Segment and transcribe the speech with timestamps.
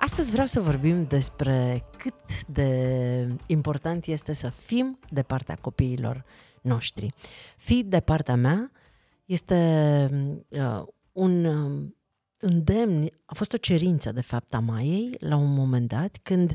[0.00, 6.24] Astăzi vreau să vorbim despre cât de important este să fim de partea copiilor
[6.62, 7.14] noștri.
[7.56, 8.70] Fi de partea mea
[9.24, 10.10] este
[10.48, 11.96] uh, un um,
[12.38, 16.54] îndemn, a fost o cerință, de fapt, a Maiei, la un moment dat, când,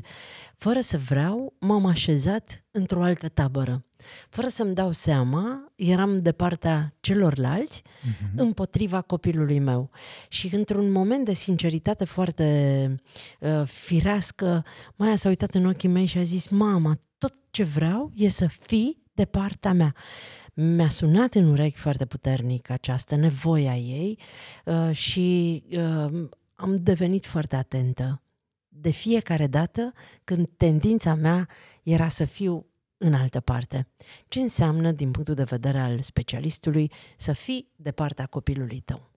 [0.56, 3.84] fără să vreau, m-am așezat într-o altă tabără.
[4.28, 8.34] Fără să-mi dau seama, eram de partea celorlalți uh-huh.
[8.36, 9.90] împotriva copilului meu.
[10.28, 12.96] Și într-un moment de sinceritate foarte
[13.40, 14.64] uh, firească,
[14.96, 18.46] Maia s-a uitat în ochii mei și a zis, mama, tot ce vreau e să
[18.46, 19.94] fii de partea mea
[20.54, 24.18] mi-a sunat în urechi foarte puternic această nevoie a ei
[24.64, 28.22] uh, și uh, am devenit foarte atentă.
[28.68, 29.92] De fiecare dată
[30.24, 31.48] când tendința mea
[31.82, 32.66] era să fiu
[32.98, 33.88] în altă parte.
[34.28, 39.13] Ce înseamnă, din punctul de vedere al specialistului, să fii de partea copilului tău?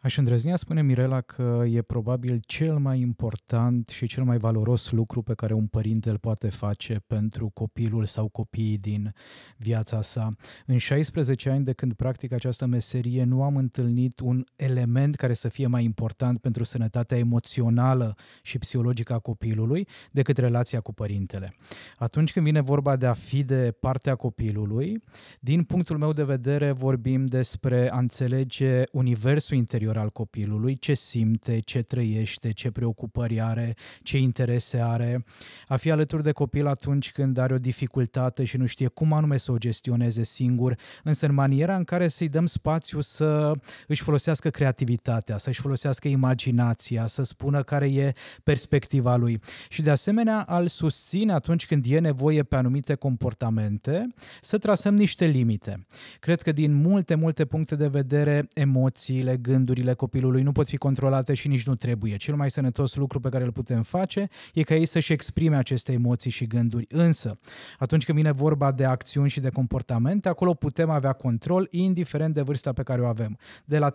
[0.00, 5.22] Aș îndrăznea spune Mirela că e probabil cel mai important și cel mai valoros lucru
[5.22, 9.12] pe care un părinte îl poate face pentru copilul sau copiii din
[9.56, 10.34] viața sa.
[10.66, 15.48] În 16 ani de când practic această meserie nu am întâlnit un element care să
[15.48, 21.54] fie mai important pentru sănătatea emoțională și psihologică a copilului decât relația cu părintele.
[21.96, 25.02] Atunci când vine vorba de a fi de partea copilului,
[25.40, 30.94] din punctul meu de vedere vorbim despre a înțelege universul interior interior al copilului, ce
[30.94, 35.24] simte, ce trăiește, ce preocupări are, ce interese are,
[35.68, 39.36] a fi alături de copil atunci când are o dificultate și nu știe cum anume
[39.36, 43.52] să o gestioneze singur, însă în maniera în care să-i dăm spațiu să
[43.86, 48.12] își folosească creativitatea, să-și folosească imaginația, să spună care e
[48.42, 54.06] perspectiva lui și de asemenea al susține atunci când e nevoie pe anumite comportamente
[54.40, 55.86] să trasăm niște limite.
[56.20, 60.76] Cred că din multe, multe puncte de vedere, emoțiile, gânduri, gândurile copilului nu pot fi
[60.76, 62.16] controlate și nici nu trebuie.
[62.16, 65.92] Cel mai sănătos lucru pe care îl putem face e ca ei să-și exprime aceste
[65.92, 66.86] emoții și gânduri.
[66.88, 67.38] Însă,
[67.78, 72.40] atunci când vine vorba de acțiuni și de comportamente, acolo putem avea control, indiferent de
[72.40, 73.38] vârsta pe care o avem.
[73.64, 73.94] De la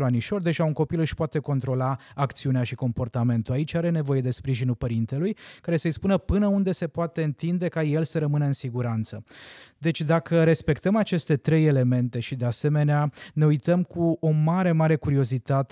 [0.00, 3.54] anișori, deja un copil își poate controla acțiunea și comportamentul.
[3.54, 7.82] Aici are nevoie de sprijinul părintelui, care să-i spună până unde se poate întinde ca
[7.82, 9.24] el să rămână în siguranță.
[9.78, 14.96] Deci dacă respectăm aceste trei elemente și de asemenea ne uităm cu o mare, mare
[14.96, 15.23] curiozitate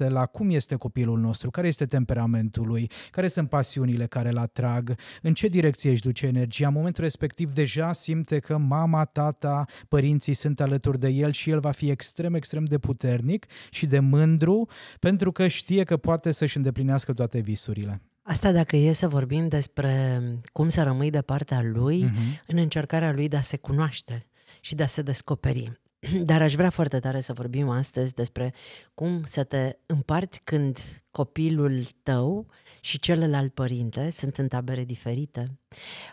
[0.09, 4.95] la cum este copilul nostru, care este temperamentul lui, care sunt pasiunile care îl atrag,
[5.23, 10.35] în ce direcție își duce energia, în momentul respectiv deja simte că mama, tata, părinții
[10.35, 14.69] sunt alături de el și el va fi extrem, extrem de puternic și de mândru
[14.99, 18.01] pentru că știe că poate să-și îndeplinească toate visurile.
[18.23, 20.21] Asta dacă e să vorbim despre
[20.53, 22.47] cum să rămâi de partea lui uh-huh.
[22.47, 24.27] în încercarea lui de a se cunoaște
[24.61, 25.73] și de a se descoperi.
[26.31, 28.55] Dar aș vrea foarte tare să vorbim astăzi despre
[28.95, 30.79] cum să te împarți când
[31.11, 32.47] copilul tău
[32.81, 35.59] și celălalt părinte sunt în tabere diferite.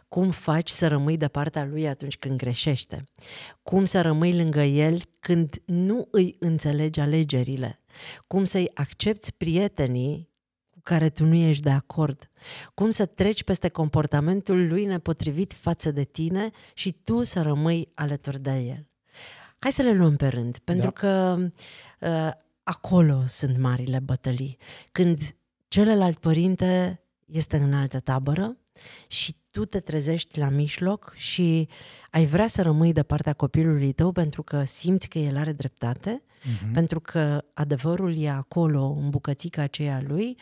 [0.08, 3.04] Cum faci să rămâi de partea lui atunci când greșește.
[3.64, 7.80] Cum să rămâi lângă el când nu îi înțelegi alegerile.
[8.28, 10.30] Cum să-i accepti prietenii
[10.84, 12.30] care tu nu ești de acord.
[12.74, 18.42] Cum să treci peste comportamentul lui nepotrivit față de tine și tu să rămâi alături
[18.42, 18.89] de el.
[19.59, 21.00] Hai să le luăm pe rând, pentru da.
[21.00, 21.38] că
[22.00, 22.31] uh,
[22.64, 24.58] acolo sunt marile bătălii.
[24.92, 25.36] Când
[25.68, 28.58] celălalt părinte este în altă tabără
[29.08, 31.68] și tu te trezești la mijloc și
[32.12, 36.22] ai vrea să rămâi de partea copilului tău pentru că simți că el are dreptate,
[36.22, 36.74] uh-huh.
[36.74, 40.38] pentru că adevărul e acolo, în bucățica aceea lui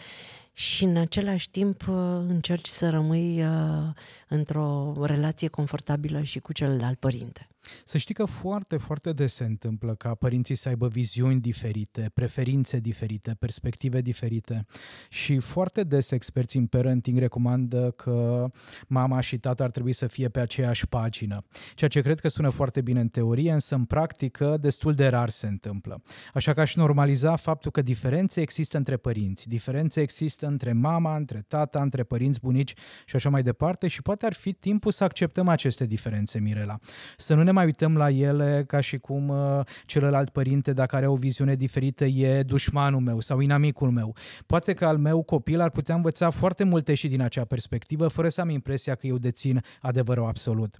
[0.53, 1.95] și în același timp uh,
[2.27, 3.89] încerci să rămâi uh,
[4.27, 7.47] într-o relație confortabilă și cu celălalt părinte.
[7.85, 12.77] Să știi că foarte, foarte des se întâmplă ca părinții să aibă viziuni diferite, preferințe
[12.77, 14.65] diferite, perspective diferite
[15.09, 18.45] și foarte des experții în parenting recomandă că
[18.87, 21.43] mama și tata ar trebui să fie pe aceeași pagină,
[21.75, 25.29] ceea ce cred că sună foarte bine în teorie, însă în practică destul de rar
[25.29, 26.01] se întâmplă.
[26.33, 31.45] Așa că aș normaliza faptul că diferențe există între părinți, diferențe există între mama, între
[31.47, 32.73] tata, între părinți, bunici
[33.05, 36.79] și așa mai departe și poate ar fi timpul să acceptăm aceste diferențe, Mirela.
[37.17, 41.07] Să nu ne mai uităm la ele ca și cum uh, celălalt părinte, dacă are
[41.07, 44.15] o viziune diferită, e dușmanul meu sau inamicul meu.
[44.45, 48.29] Poate că al meu copil ar putea învăța foarte multe și din acea perspectivă, fără
[48.29, 50.77] să am impresia că eu dețin adevărul absolut.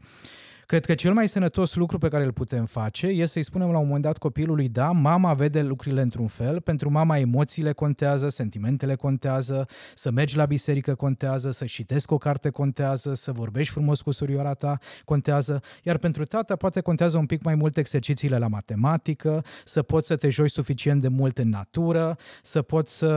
[0.68, 3.78] Cred că cel mai sănătos lucru pe care îl putem face este să-i spunem la
[3.78, 8.96] un moment dat copilului, da, mama vede lucrurile într-un fel, pentru mama emoțiile contează, sentimentele
[8.96, 14.12] contează, să mergi la biserică contează, să citesc o carte contează, să vorbești frumos cu
[14.12, 19.44] surioara ta contează, iar pentru tata poate contează un pic mai mult exercițiile la matematică,
[19.66, 23.08] să poți să te joci suficient de mult în natură, să poți să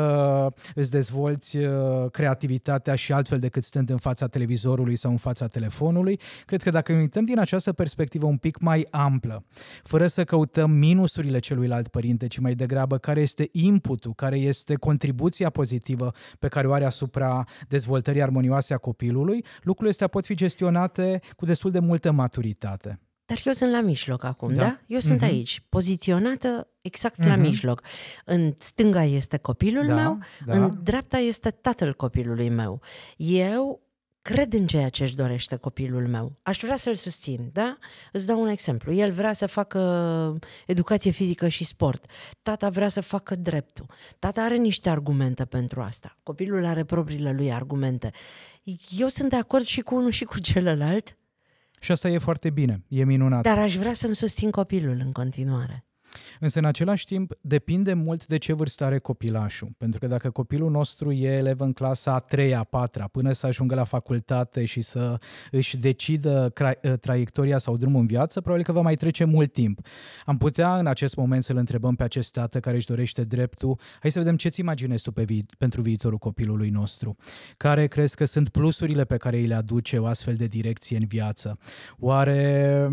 [0.74, 6.20] îți dezvolți uh, creativitatea și altfel decât stând în fața televizorului sau în fața telefonului.
[6.46, 9.44] Cred că dacă ne uităm din această perspectivă un pic mai amplă,
[9.82, 15.50] fără să căutăm minusurile celuilalt părinte, ci mai degrabă care este inputul, care este contribuția
[15.50, 21.20] pozitivă pe care o are asupra dezvoltării armonioase a copilului, lucrurile astea pot fi gestionate
[21.36, 23.00] cu destul de multă maturitate.
[23.30, 24.62] Dar eu sunt la mijloc acum, da?
[24.62, 24.78] da?
[24.86, 25.26] Eu sunt uh-huh.
[25.26, 27.26] aici, poziționată exact uh-huh.
[27.26, 27.40] la mhm.
[27.40, 27.82] mijloc.
[28.24, 30.54] În stânga este copilul da, meu, da.
[30.54, 32.80] în dreapta este tatăl copilului meu.
[33.16, 33.82] Eu
[34.22, 36.38] cred în ceea ce își dorește copilul meu.
[36.42, 37.78] Aș vrea să-l susțin, da?
[38.12, 38.92] Îți dau un exemplu.
[38.92, 42.04] El vrea să facă educație fizică și sport.
[42.42, 43.86] Tata vrea să facă dreptul.
[44.18, 46.16] Tata are niște argumente pentru asta.
[46.22, 48.10] Copilul are propriile lui argumente.
[48.98, 51.18] Eu sunt de acord și cu unul și cu celălalt.
[51.80, 53.42] Și asta e foarte bine, e minunat.
[53.42, 55.84] Dar aș vrea să-mi susțin copilul în continuare.
[56.40, 59.68] Însă, în același timp, depinde mult de ce vârstă are copilașul.
[59.78, 63.46] Pentru că dacă copilul nostru e elev în clasa a treia, a patra, până să
[63.46, 65.18] ajungă la facultate și să
[65.50, 66.52] își decidă
[66.84, 69.80] ă, traiectoria sau drumul în viață, probabil că va mai trece mult timp.
[70.24, 74.10] Am putea în acest moment să-l întrebăm pe acest tată care își dorește dreptul, hai
[74.10, 77.16] să vedem ce-ți imaginezi tu pe vi- pentru viitorul copilului nostru.
[77.56, 81.06] Care crezi că sunt plusurile pe care îi le aduce o astfel de direcție în
[81.06, 81.58] viață?
[81.98, 82.88] Oare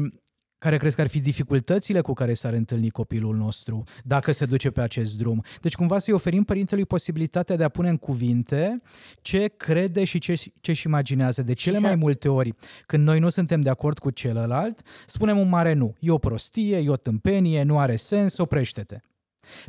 [0.57, 4.69] care crezi că ar fi dificultățile cu care s-ar întâlni copilul nostru dacă se duce
[4.69, 5.43] pe acest drum.
[5.61, 8.81] Deci cumva să-i oferim părintelui posibilitatea de a pune în cuvinte
[9.21, 11.41] ce crede și ce, ce-și imaginează.
[11.41, 12.53] De cele mai multe ori,
[12.85, 15.95] când noi nu suntem de acord cu celălalt, spunem un mare nu.
[15.99, 18.97] E o prostie, e o tâmpenie, nu are sens, oprește-te.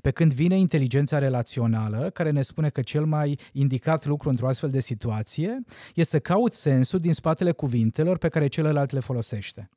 [0.03, 4.71] Pe când vine inteligența relațională, care ne spune că cel mai indicat lucru într-o astfel
[4.71, 5.59] de situație
[5.95, 9.69] este să cauți sensul din spatele cuvintelor pe care celălalt le folosește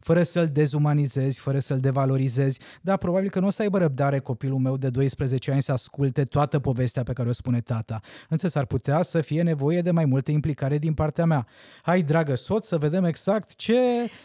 [0.00, 2.60] fără să-l dezumanizezi, fără să-l devalorizezi.
[2.82, 6.24] Da, probabil că nu o să aibă răbdare copilul meu de 12 ani să asculte
[6.24, 8.00] toată povestea pe care o spune tata.
[8.28, 11.46] Însă s-ar putea să fie nevoie de mai multă implicare din partea mea.
[11.82, 13.76] Hai, dragă soț, să vedem exact ce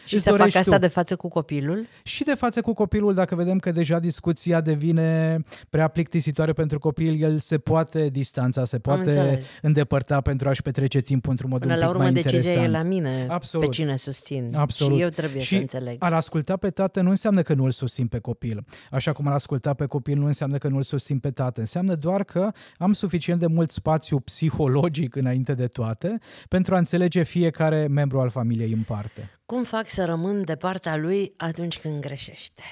[0.04, 0.78] Și să facă asta tu.
[0.80, 1.86] de față cu copilul?
[2.02, 5.38] Și de față cu copilul, dacă vedem că deja discuția devine
[5.70, 11.30] prea plictisitoare pentru copil, el se poate distanța, se poate îndepărta pentru a-și petrece timpul
[11.30, 12.74] într-un mod Până un pic la urmă, mai decizia interesant.
[12.74, 13.66] e la mine Absolut.
[13.66, 14.52] pe cine susțin.
[14.54, 14.96] Absolut.
[14.96, 15.96] Și eu trebuie și să înțeleg.
[15.98, 18.64] ar asculta pe tată nu înseamnă că nu îl susțin pe copil.
[18.90, 21.60] Așa cum ar asculta pe copil nu înseamnă că nu îl susțin pe tată.
[21.60, 26.18] Înseamnă doar că am suficient de mult spațiu psihologic înainte de toate
[26.48, 29.30] pentru a înțelege fiecare membru al familiei în parte.
[29.46, 32.62] Cum fac să rămân de partea lui atunci când greșește?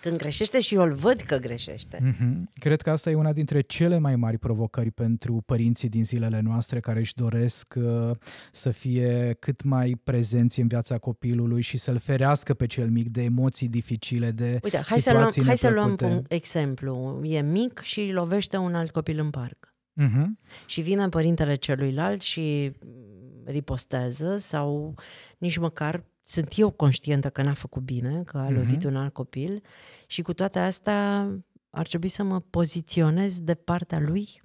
[0.00, 1.98] Când greșește și eu îl văd că greșește.
[1.98, 2.52] Mm-hmm.
[2.60, 6.80] Cred că asta e una dintre cele mai mari provocări pentru părinții din zilele noastre
[6.80, 8.10] care își doresc uh,
[8.52, 13.22] să fie cât mai prezenți în viața copilului și să-l ferească pe cel mic de
[13.22, 17.20] emoții dificile, de Uite, hai să luăm, hai să luăm un exemplu.
[17.24, 19.74] E mic și lovește un alt copil în parc.
[20.02, 20.26] Mm-hmm.
[20.66, 22.72] Și vine părintele celuilalt și
[23.44, 24.94] ripostează sau
[25.38, 28.88] nici măcar sunt eu conștientă că n-a făcut bine, că a lovit mm-hmm.
[28.88, 29.62] un alt copil
[30.06, 31.30] și cu toate astea
[31.70, 34.42] ar trebui să mă poziționez de partea lui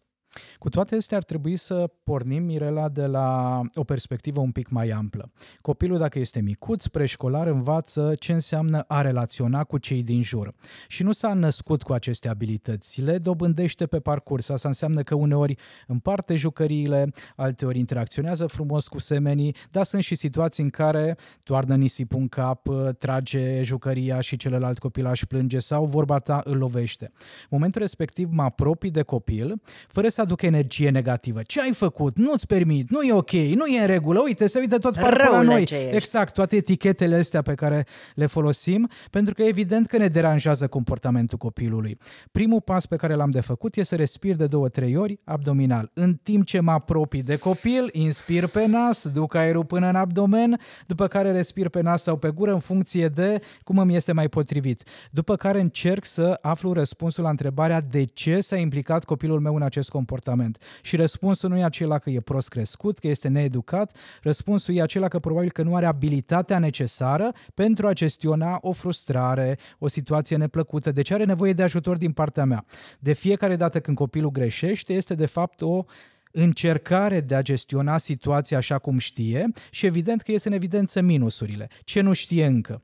[0.57, 4.89] cu toate astea ar trebui să pornim, Mirela, de la o perspectivă un pic mai
[4.89, 5.31] amplă.
[5.61, 10.53] Copilul, dacă este micuț, preșcolar, învață ce înseamnă a relaționa cu cei din jur.
[10.87, 14.49] Și nu s-a născut cu aceste abilități, le dobândește pe parcurs.
[14.49, 15.55] Asta înseamnă că uneori
[15.87, 22.19] împarte jucăriile, alteori interacționează frumos cu semenii, dar sunt și situații în care toarnă nisipul
[22.19, 27.11] în cap, trage jucăria și celălalt copilaș plânge sau vorba ta îl lovește.
[27.41, 31.41] În momentul respectiv mă apropii de copil, fără să aduc energie negativă.
[31.45, 32.17] Ce ai făcut?
[32.17, 35.41] Nu-ți permit, nu e ok, nu e în regulă, uite, se uită tot parcă la
[35.41, 35.67] noi.
[35.91, 41.37] Exact, toate etichetele astea pe care le folosim, pentru că evident că ne deranjează comportamentul
[41.37, 41.97] copilului.
[42.31, 45.91] Primul pas pe care l-am de făcut e să respir de două, trei ori abdominal.
[45.93, 50.59] În timp ce mă apropii de copil, inspir pe nas, duc aerul până în abdomen,
[50.87, 54.27] după care respir pe nas sau pe gură în funcție de cum îmi este mai
[54.27, 54.83] potrivit.
[55.11, 59.61] După care încerc să aflu răspunsul la întrebarea de ce s-a implicat copilul meu în
[59.61, 60.57] acest comportament comportament.
[60.81, 65.07] Și răspunsul nu e acela că e prost crescut, că este needucat, răspunsul e acela
[65.07, 70.91] că probabil că nu are abilitatea necesară pentru a gestiona o frustrare, o situație neplăcută,
[70.91, 72.65] deci are nevoie de ajutor din partea mea.
[72.99, 75.83] De fiecare dată când copilul greșește, este de fapt o
[76.31, 81.67] încercare de a gestiona situația așa cum știe și evident că iese în evidență minusurile.
[81.83, 82.83] Ce nu știe încă?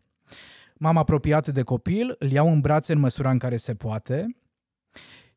[0.77, 4.39] M-am apropiat de copil, îl iau în brațe în măsura în care se poate,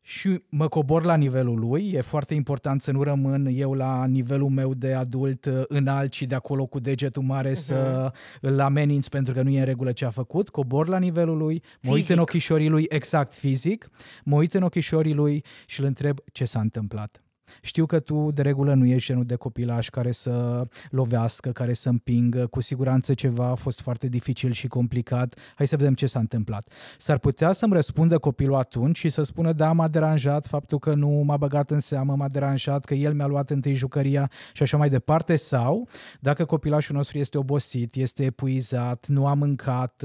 [0.03, 1.91] și mă cobor la nivelul lui.
[1.93, 6.27] E foarte important să nu rămân eu la nivelul meu de adult uh, înalt și
[6.27, 7.55] de acolo cu degetul mare uh-huh.
[7.55, 10.49] să îl ameninț pentru că nu e în regulă ce a făcut.
[10.49, 13.91] Cobor la nivelul lui, mă uit în ochișorii lui, exact fizic,
[14.25, 17.23] mă uit în ochișorii lui și îl întreb ce s-a întâmplat.
[17.61, 21.89] Știu că tu de regulă nu ești genul de copilaș care să lovească, care să
[21.89, 25.39] împingă, cu siguranță ceva a fost foarte dificil și complicat.
[25.55, 26.73] Hai să vedem ce s-a întâmplat.
[26.99, 31.09] S-ar putea să-mi răspundă copilul atunci și să spună da, m-a deranjat faptul că nu
[31.09, 34.89] m-a băgat în seamă, m-a deranjat că el mi-a luat întâi jucăria și așa mai
[34.89, 35.89] departe sau
[36.21, 40.05] dacă copilașul nostru este obosit, este epuizat, nu a mâncat,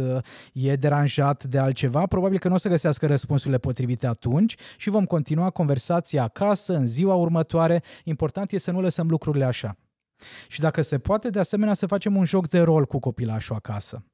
[0.53, 5.05] e deranjat de altceva, probabil că nu o să găsească răspunsurile potrivite atunci și vom
[5.05, 7.83] continua conversația acasă, în ziua următoare următoare.
[8.03, 9.77] Important e să nu lăsăm lucrurile așa.
[10.47, 14.05] Și dacă se poate, de asemenea, să facem un joc de rol cu copilașul acasă.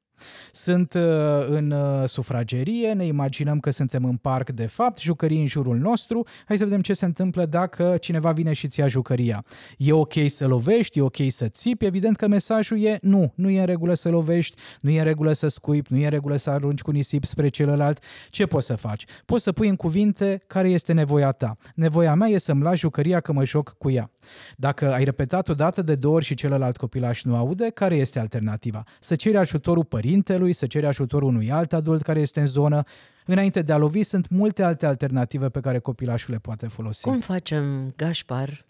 [0.52, 1.02] Sunt uh,
[1.46, 6.26] în uh, sufragerie, ne imaginăm că suntem în parc de fapt, jucării în jurul nostru.
[6.46, 9.44] Hai să vedem ce se întâmplă dacă cineva vine și ți ia jucăria.
[9.78, 13.60] E ok să lovești, e ok să țipi, evident că mesajul e nu, nu e
[13.60, 16.50] în regulă să lovești, nu e în regulă să scuipi, nu e în regulă să
[16.50, 18.04] arunci cu nisip spre celălalt.
[18.30, 19.04] Ce poți să faci?
[19.24, 21.56] Poți să pui în cuvinte care este nevoia ta.
[21.74, 24.10] Nevoia mea e să-mi lași jucăria că mă joc cu ea.
[24.56, 28.18] Dacă ai repetat o dată de două ori și celălalt copilaș nu aude, care este
[28.18, 28.82] alternativa?
[29.00, 32.82] Să ceri ajutorul părinților părintelui, să cere ajutorul unui alt adult care este în zonă.
[33.26, 37.02] Înainte de a lovi, sunt multe alte alternative pe care copilașul le poate folosi.
[37.02, 38.66] Cum facem, Gașpar?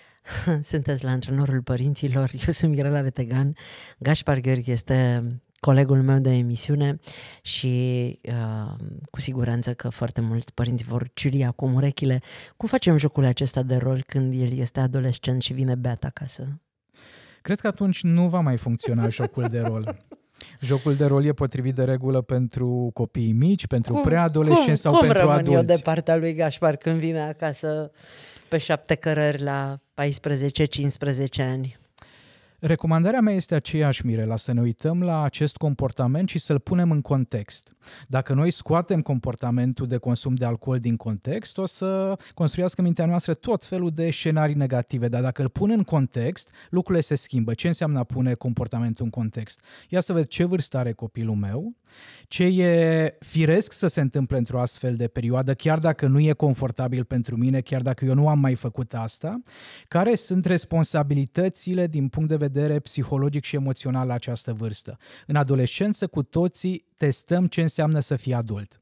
[0.72, 3.56] Sunteți la antrenorul părinților, eu sunt Mirela Retegan.
[3.98, 5.22] Gașpar Gheorghe este
[5.58, 6.98] colegul meu de emisiune
[7.42, 8.74] și uh,
[9.10, 12.20] cu siguranță că foarte mulți părinți vor ciuli acum urechile.
[12.56, 16.60] Cum facem jocul acesta de rol când el este adolescent și vine beat acasă?
[17.42, 19.84] Cred că atunci nu va mai funcționa jocul de rol.
[20.60, 25.00] Jocul de rol e potrivit de regulă pentru copiii mici, pentru cum, preadolescenți sau cum
[25.00, 25.56] pentru rămân adulți.
[25.56, 27.90] eu de partea lui Gașpar când vine acasă
[28.48, 29.82] pe șapte cărări la 14-15
[31.38, 31.79] ani?
[32.60, 37.00] Recomandarea mea este aceeași, Mirela, să ne uităm la acest comportament și să-l punem în
[37.00, 37.76] context.
[38.08, 43.34] Dacă noi scoatem comportamentul de consum de alcool din context, o să construiască mintea noastră
[43.34, 47.54] tot felul de scenarii negative, dar dacă îl pun în context, lucrurile se schimbă.
[47.54, 49.60] Ce înseamnă a pune comportamentul în context?
[49.88, 51.76] Ia să ved ce vârstă are copilul meu,
[52.28, 57.04] ce e firesc să se întâmple într-o astfel de perioadă, chiar dacă nu e confortabil
[57.04, 59.40] pentru mine, chiar dacă eu nu am mai făcut asta,
[59.88, 64.98] care sunt responsabilitățile din punct de vedere vedere psihologic și emoțional la această vârstă.
[65.26, 68.80] În adolescență, cu toții testăm ce înseamnă să fii adult.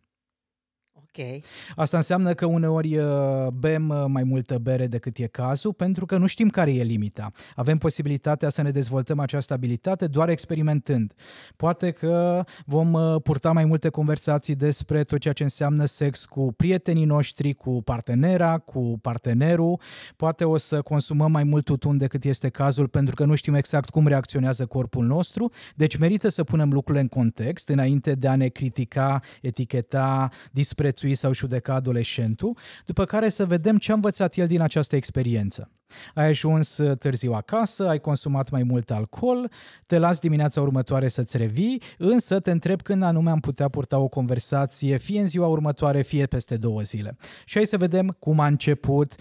[1.18, 1.42] Okay.
[1.76, 6.16] Asta înseamnă că uneori uh, bem uh, mai multă bere decât e cazul pentru că
[6.16, 7.30] nu știm care e limita.
[7.54, 11.12] Avem posibilitatea să ne dezvoltăm această abilitate doar experimentând.
[11.56, 16.52] Poate că vom uh, purta mai multe conversații despre tot ceea ce înseamnă sex cu
[16.56, 19.80] prietenii noștri, cu partenera, cu partenerul.
[20.16, 23.90] Poate o să consumăm mai mult tutun decât este cazul pentru că nu știm exact
[23.90, 25.50] cum reacționează corpul nostru.
[25.74, 31.14] Deci merită să punem lucrurile în context înainte de a ne critica, eticheta, disprețui supraviețui
[31.14, 35.70] sau judeca adolescentul, după care să vedem ce a învățat el din această experiență.
[36.14, 39.50] Ai ajuns uh, târziu acasă, ai consumat mai mult alcool,
[39.86, 44.08] te las dimineața următoare să-ți revii, însă te întreb când anume am putea purta o
[44.08, 47.16] conversație, fie în ziua următoare, fie peste două zile.
[47.44, 49.14] Și hai să vedem cum a început,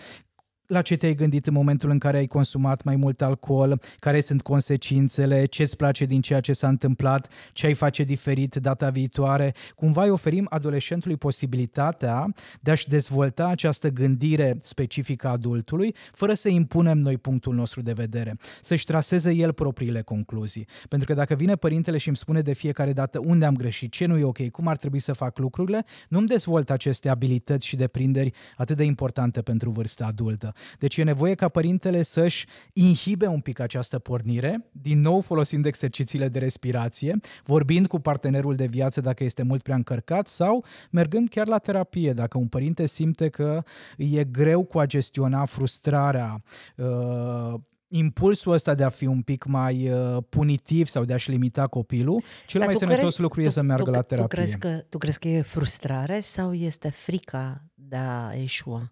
[0.68, 4.42] la ce te-ai gândit în momentul în care ai consumat mai mult alcool, care sunt
[4.42, 9.54] consecințele, ce îți place din ceea ce s-a întâmplat, ce ai face diferit data viitoare.
[9.76, 16.98] Cumva îi oferim adolescentului posibilitatea de a-și dezvolta această gândire specifică adultului, fără să impunem
[16.98, 20.68] noi punctul nostru de vedere, să-și traseze el propriile concluzii.
[20.90, 24.06] Pentru că dacă vine părintele și îmi spune de fiecare dată unde am greșit, ce
[24.06, 28.32] nu e ok, cum ar trebui să fac lucrurile, nu-mi dezvolt aceste abilități și deprinderi
[28.58, 30.52] atât de importante pentru vârsta adultă.
[30.80, 36.28] Deci e nevoie ca părintele să-și inhibe un pic această pornire, din nou folosind exercițiile
[36.28, 41.48] de respirație, vorbind cu partenerul de viață dacă este mult prea încărcat sau mergând chiar
[41.48, 43.64] la terapie dacă un părinte simte că
[43.98, 46.44] e greu cu a gestiona frustrarea,
[46.76, 47.54] uh,
[47.88, 52.24] impulsul ăsta de a fi un pic mai uh, punitiv sau de a-și limita copilul,
[52.48, 54.28] cel Dar mai sănătos crezi, lucru tu, e să meargă tu, la terapie.
[54.28, 58.92] Tu crezi, că, tu crezi că e frustrare sau este frica de a eșua?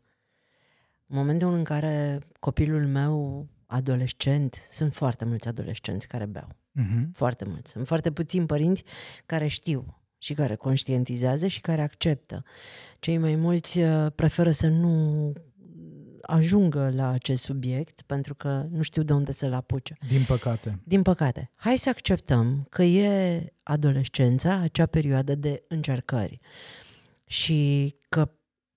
[1.07, 6.47] În momentul în care copilul meu adolescent, sunt foarte mulți adolescenți care beau.
[6.47, 7.11] Uh-huh.
[7.13, 7.71] Foarte mulți.
[7.71, 8.83] Sunt foarte puțini părinți
[9.25, 12.43] care știu și care conștientizează și care acceptă.
[12.99, 15.33] Cei mai mulți uh, preferă să nu
[16.21, 19.97] ajungă la acest subiect pentru că nu știu de unde să-l apuce.
[20.07, 20.79] Din păcate.
[20.83, 21.51] Din păcate.
[21.55, 26.39] Hai să acceptăm că e adolescența, acea perioadă de încercări
[27.25, 28.31] și că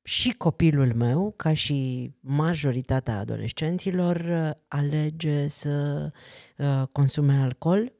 [0.09, 6.11] și copilul meu, ca și majoritatea adolescenților, uh, alege să
[6.57, 7.93] uh, consume alcool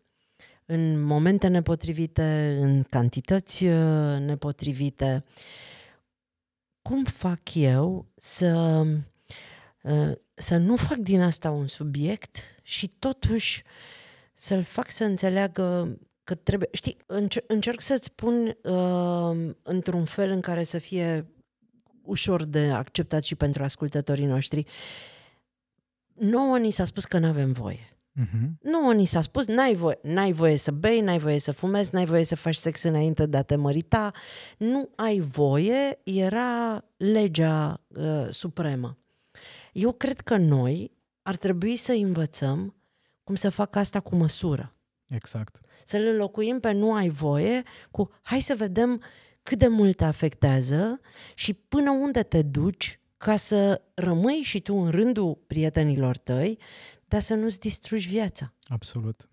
[0.67, 5.25] în momente nepotrivite, în cantități uh, nepotrivite.
[6.83, 8.83] Cum fac eu să,
[10.35, 13.63] să nu fac din asta un subiect și totuși
[14.35, 16.69] să-l fac să înțeleagă că trebuie...
[16.73, 16.97] Știi,
[17.47, 21.33] încerc să-ți spun uh, într-un fel în care să fie
[22.09, 24.67] ușor de acceptat și pentru ascultătorii noștri.
[26.15, 27.93] Nouă ni s-a spus că nu avem voie.
[28.21, 28.49] Uh-huh.
[28.61, 32.05] Nouă ni s-a spus, n-ai voie, n-ai voie să bei, n-ai voie să fumezi, n-ai
[32.05, 34.11] voie să faci sex înainte de a te mărita.
[34.59, 38.99] Nu ai voie, era legea uh, supremă.
[39.73, 42.75] Eu cred că noi ar trebui să învățăm
[43.25, 44.75] cum să facă asta cu măsură.
[45.07, 45.61] Exact.
[45.85, 50.05] Să-l înlocuim pe nu ai voie cu hai să vedem uh, cât de mult te
[50.05, 51.01] afectează
[51.35, 56.59] și până unde te duci ca să rămâi și tu în rândul prietenilor tăi,
[57.05, 58.55] dar să nu-ți distrugi viața.
[58.67, 59.29] Absolut.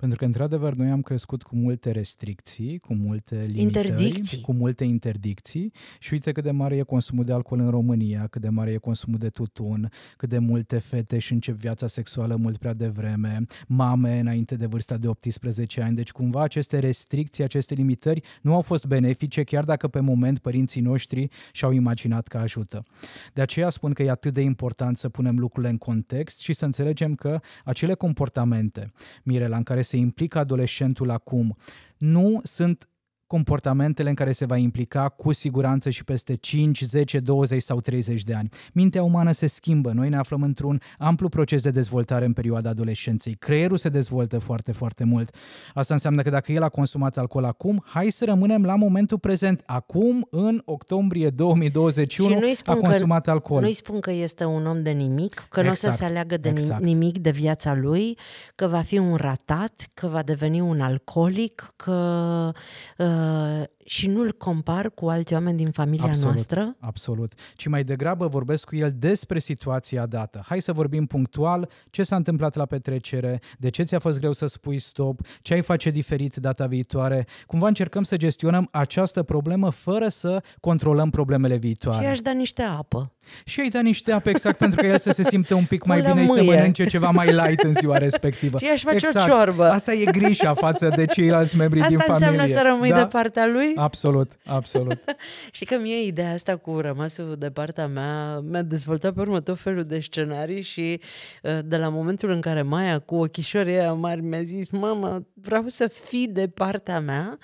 [0.00, 4.40] Pentru că, într-adevăr, noi am crescut cu multe restricții, cu multe limitări, interdicții.
[4.40, 8.40] cu multe interdicții și uite cât de mare e consumul de alcool în România, cât
[8.40, 12.56] de mare e consumul de tutun, cât de multe fete și încep viața sexuală mult
[12.56, 15.96] prea devreme, mame înainte de vârsta de 18 ani.
[15.96, 20.80] Deci, cumva, aceste restricții, aceste limitări nu au fost benefice, chiar dacă pe moment părinții
[20.80, 22.84] noștri și-au imaginat că ajută.
[23.32, 26.64] De aceea spun că e atât de important să punem lucrurile în context și să
[26.64, 28.92] înțelegem că acele comportamente,
[29.22, 31.56] Mirela, în care se implică adolescentul acum.
[31.98, 32.88] Nu sunt
[33.30, 38.22] comportamentele în care se va implica cu siguranță și peste 5, 10, 20 sau 30
[38.22, 38.48] de ani.
[38.72, 39.92] Mintea umană se schimbă.
[39.92, 43.34] Noi ne aflăm într-un amplu proces de dezvoltare în perioada adolescenței.
[43.34, 45.34] Creierul se dezvoltă foarte, foarte mult.
[45.74, 49.62] Asta înseamnă că dacă el a consumat alcool acum, hai să rămânem la momentul prezent.
[49.66, 53.60] Acum, în octombrie 2021, a consumat că, alcool.
[53.60, 56.04] Nu-i spun că este un om de nimic, că exact, nu o să exact, se
[56.04, 56.82] aleagă de exact.
[56.82, 58.18] nimic de viața lui,
[58.54, 61.92] că va fi un ratat, că va deveni un alcoolic, că
[62.98, 66.76] uh, Uh, și nu-l compar cu alți oameni din familia absolut, noastră.
[66.80, 67.32] Absolut.
[67.56, 70.42] Ci mai degrabă vorbesc cu el despre situația dată.
[70.46, 74.46] Hai să vorbim punctual ce s-a întâmplat la petrecere, de ce ți-a fost greu să
[74.46, 77.26] spui stop, ce ai face diferit data viitoare.
[77.46, 82.04] Cumva încercăm să gestionăm această problemă fără să controlăm problemele viitoare.
[82.04, 83.12] Și aș da niște apă.
[83.44, 86.00] Și ai da niște apă exact pentru că el să se simte un pic mai
[86.00, 88.58] bine și să mănânce ceva mai light în ziua respectivă.
[88.58, 89.30] Și aș face exact.
[89.30, 89.70] o ciorbă.
[89.70, 92.26] Asta e grișa față de ceilalți membri Asta din familie.
[92.26, 92.96] Asta înseamnă să rămâi da?
[92.96, 93.78] de partea lui?
[93.88, 94.98] Absolut, absolut.
[95.52, 99.60] Știi că mie ideea asta cu rămasul de partea mea mi-a dezvoltat pe urmă tot
[99.60, 101.00] felul de scenarii și
[101.42, 105.64] uh, de la momentul în care Maia cu ochișorii aia mari mi-a zis mamă, vreau
[105.68, 107.38] să fii de partea mea,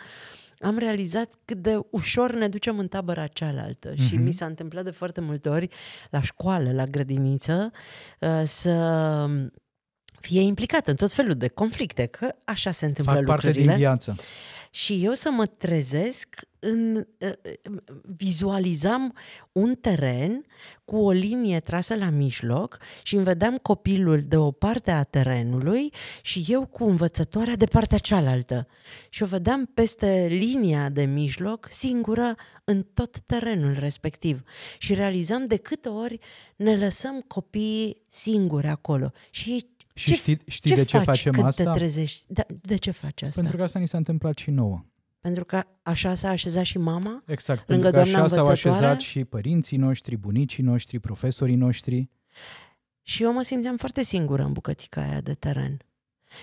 [0.60, 4.06] am realizat cât de ușor ne ducem în tabăra cealaltă mm-hmm.
[4.08, 4.22] și mhm.
[4.22, 5.68] mi s-a întâmplat de foarte multe ori
[6.10, 7.70] la școală, la grădiniță,
[8.20, 9.26] uh, să
[10.20, 13.52] fie implicat în tot felul de conflicte, că așa se întâmplă Fac lucrurile.
[13.52, 14.16] parte din viață
[14.76, 17.32] și eu să mă trezesc în, uh,
[18.16, 19.14] vizualizam
[19.52, 20.44] un teren
[20.84, 25.92] cu o linie trasă la mijloc și îmi vedeam copilul de o parte a terenului
[26.22, 28.66] și eu cu învățătoarea de partea cealaltă.
[29.08, 32.34] Și o vedeam peste linia de mijloc, singură,
[32.64, 34.42] în tot terenul respectiv.
[34.78, 36.18] Și realizam de câte ori
[36.56, 39.12] ne lăsăm copiii singuri acolo.
[39.30, 41.64] Și și ce, știi, știi ce de ce facem când asta?
[41.64, 42.24] te trezești?
[42.28, 43.40] De, da, de ce faci asta?
[43.40, 44.84] Pentru că asta ni s-a întâmplat și nouă.
[45.20, 47.22] Pentru că așa s-a așezat și mama?
[47.26, 52.10] Exact, lângă pentru că așa s-au așezat și părinții noștri, bunicii noștri, profesorii noștri.
[53.02, 55.76] Și eu mă simțeam foarte singură în bucățica aia de teren.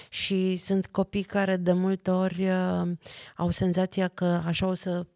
[0.10, 2.92] Și sunt copii care de multe ori uh,
[3.36, 5.08] au senzația că așa o să,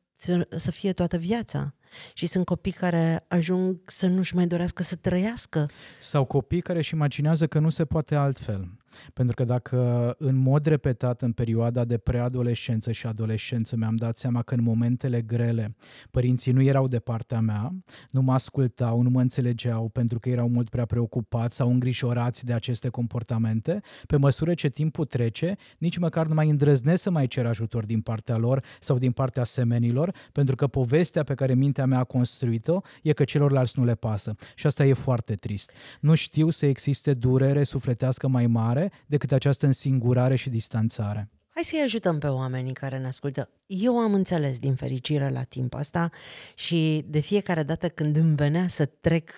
[0.50, 1.74] să fie toată viața.
[2.14, 5.66] Și sunt copii care ajung să nu-și mai dorească să trăiască.
[6.00, 8.70] Sau copii care își imaginează că nu se poate altfel.
[9.14, 14.42] Pentru că dacă în mod repetat în perioada de preadolescență și adolescență mi-am dat seama
[14.42, 15.76] că în momentele grele
[16.12, 17.72] părinții nu erau de partea mea,
[18.10, 22.54] nu mă ascultau, nu mă înțelegeau pentru că erau mult prea preocupați sau îngrijorați de
[22.54, 27.46] aceste comportamente, pe măsură ce timpul trece, nici măcar nu mai îndrăznesc să mai cer
[27.46, 31.86] ajutor din partea lor sau din partea semenilor, pentru că povestea pe care mintea dinaintea
[31.86, 34.36] mea a construit-o e că celorlalți nu le pasă.
[34.56, 35.72] Și asta e foarte trist.
[36.00, 41.30] Nu știu să existe durere sufletească mai mare decât această însingurare și distanțare.
[41.50, 43.50] Hai să-i ajutăm pe oamenii care ne ascultă.
[43.66, 46.10] Eu am înțeles din fericire la timp asta
[46.56, 49.30] și de fiecare dată când îmi venea să trec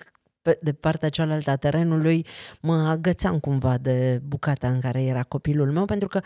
[0.42, 2.26] pe, de partea cealaltă a terenului,
[2.62, 6.22] mă agățam cumva de bucata în care era copilul meu, pentru că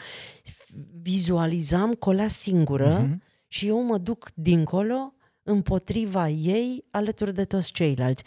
[1.02, 3.18] vizualizam colea singură uh-huh.
[3.48, 8.24] și eu mă duc dincolo împotriva ei alături de toți ceilalți.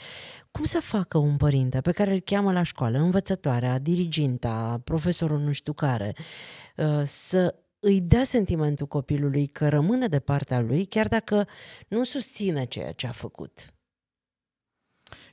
[0.50, 5.52] Cum să facă un părinte pe care îl cheamă la școală, învățătoarea, diriginta, profesorul nu
[5.52, 6.14] știu care,
[6.76, 11.48] uh, să îi dea sentimentul copilului că rămâne de partea lui, chiar dacă
[11.88, 13.75] nu susține ceea ce a făcut?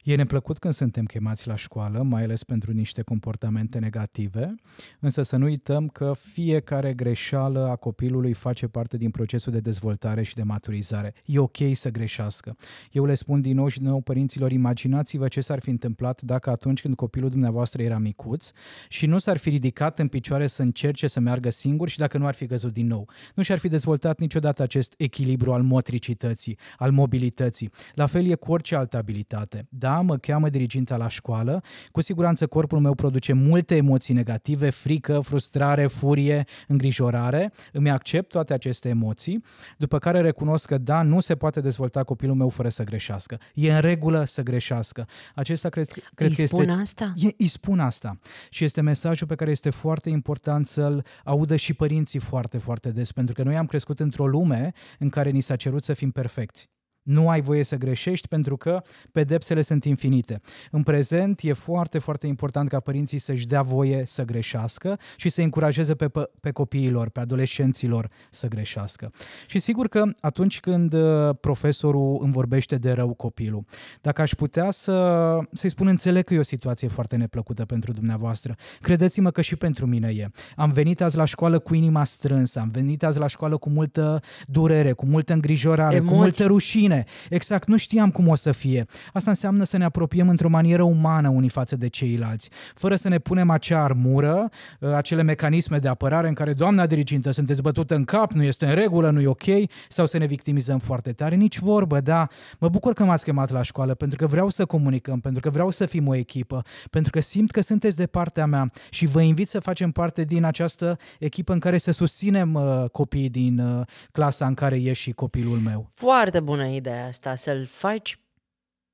[0.03, 4.55] E neplăcut când suntem chemați la școală, mai ales pentru niște comportamente negative,
[4.99, 10.23] însă să nu uităm că fiecare greșeală a copilului face parte din procesul de dezvoltare
[10.23, 11.13] și de maturizare.
[11.25, 12.57] E ok să greșească.
[12.91, 16.49] Eu le spun din nou și din nou părinților, imaginați-vă ce s-ar fi întâmplat dacă
[16.49, 18.51] atunci când copilul dumneavoastră era micuț
[18.87, 22.25] și nu s-ar fi ridicat în picioare să încerce să meargă singur și dacă nu
[22.25, 23.09] ar fi căzut din nou.
[23.35, 27.71] Nu și-ar fi dezvoltat niciodată acest echilibru al motricității, al mobilității.
[27.93, 29.67] La fel e cu orice altă abilitate.
[29.69, 34.69] Da, da, mă cheamă diriginta la școală, cu siguranță corpul meu produce multe emoții negative,
[34.69, 39.43] frică, frustrare, furie, îngrijorare, îmi accept toate aceste emoții,
[39.77, 43.37] după care recunosc că da, nu se poate dezvolta copilul meu fără să greșească.
[43.53, 45.07] E în regulă să greșească.
[45.35, 46.81] Acesta cred, cred îi că spun este...
[46.81, 47.13] asta?
[47.15, 48.17] E, îi spun asta.
[48.49, 53.11] Și este mesajul pe care este foarte important să-l audă și părinții foarte, foarte des,
[53.11, 56.71] pentru că noi am crescut într-o lume în care ni s-a cerut să fim perfecți.
[57.03, 60.41] Nu ai voie să greșești pentru că pedepsele sunt infinite.
[60.71, 65.41] În prezent e foarte, foarte important ca părinții să-și dea voie să greșească și să
[65.41, 69.11] încurajeze pe, pe copiilor, pe adolescenților să greșească.
[69.47, 73.65] Și sigur că atunci când uh, profesorul îmi vorbește de rău copilul,
[74.01, 78.55] dacă aș putea să, să-i spun înțeleg că e o situație foarte neplăcută pentru dumneavoastră,
[78.81, 80.27] credeți-mă că și pentru mine e.
[80.55, 84.21] Am venit azi la școală cu inima strânsă, am venit azi la școală cu multă
[84.47, 86.15] durere, cu multă îngrijorare, Emoții.
[86.15, 88.85] cu multă rușine, bine, exact, nu știam cum o să fie.
[89.13, 93.19] Asta înseamnă să ne apropiem într-o manieră umană unii față de ceilalți, fără să ne
[93.19, 94.49] punem acea armură,
[94.81, 98.65] ă, acele mecanisme de apărare în care, doamna dirigintă, sunteți bătută în cap, nu este
[98.65, 99.43] în regulă, nu e ok,
[99.89, 101.35] sau să ne victimizăm foarte tare.
[101.35, 102.27] Nici vorbă, da.
[102.59, 105.69] Mă bucur că m-ați chemat la școală, pentru că vreau să comunicăm, pentru că vreau
[105.69, 109.49] să fim o echipă, pentru că simt că sunteți de partea mea și vă invit
[109.49, 114.45] să facem parte din această echipă în care să susținem uh, copiii din uh, clasa
[114.45, 115.87] în care e și copilul meu.
[115.93, 118.17] Foarte bună idee ideea asta, să-l faci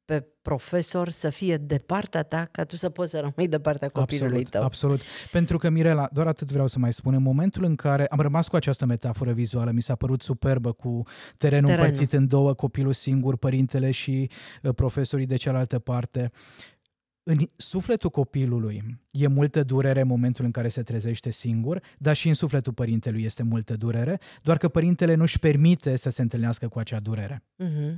[0.06, 3.90] pe profesor să fie de partea ta ca tu să poți să rămâi de partea
[3.90, 4.64] copilului absolut, tău.
[4.64, 5.02] Absolut.
[5.32, 8.48] Pentru că, Mirela, doar atât vreau să mai spun, în momentul în care am rămas
[8.48, 11.04] cu această metaforă vizuală, mi s-a părut superbă cu
[11.38, 11.70] terenul, terenul.
[11.70, 14.30] împărțit în două, copilul singur, părintele și
[14.64, 16.32] uh, profesorii de cealaltă parte
[17.30, 22.28] în sufletul copilului e multă durere în momentul în care se trezește singur, dar și
[22.28, 26.80] în sufletul părintelui este multă durere, doar că părintele nu-și permite să se întâlnească cu
[26.80, 27.44] acea durere.
[27.64, 27.96] Mm-hmm.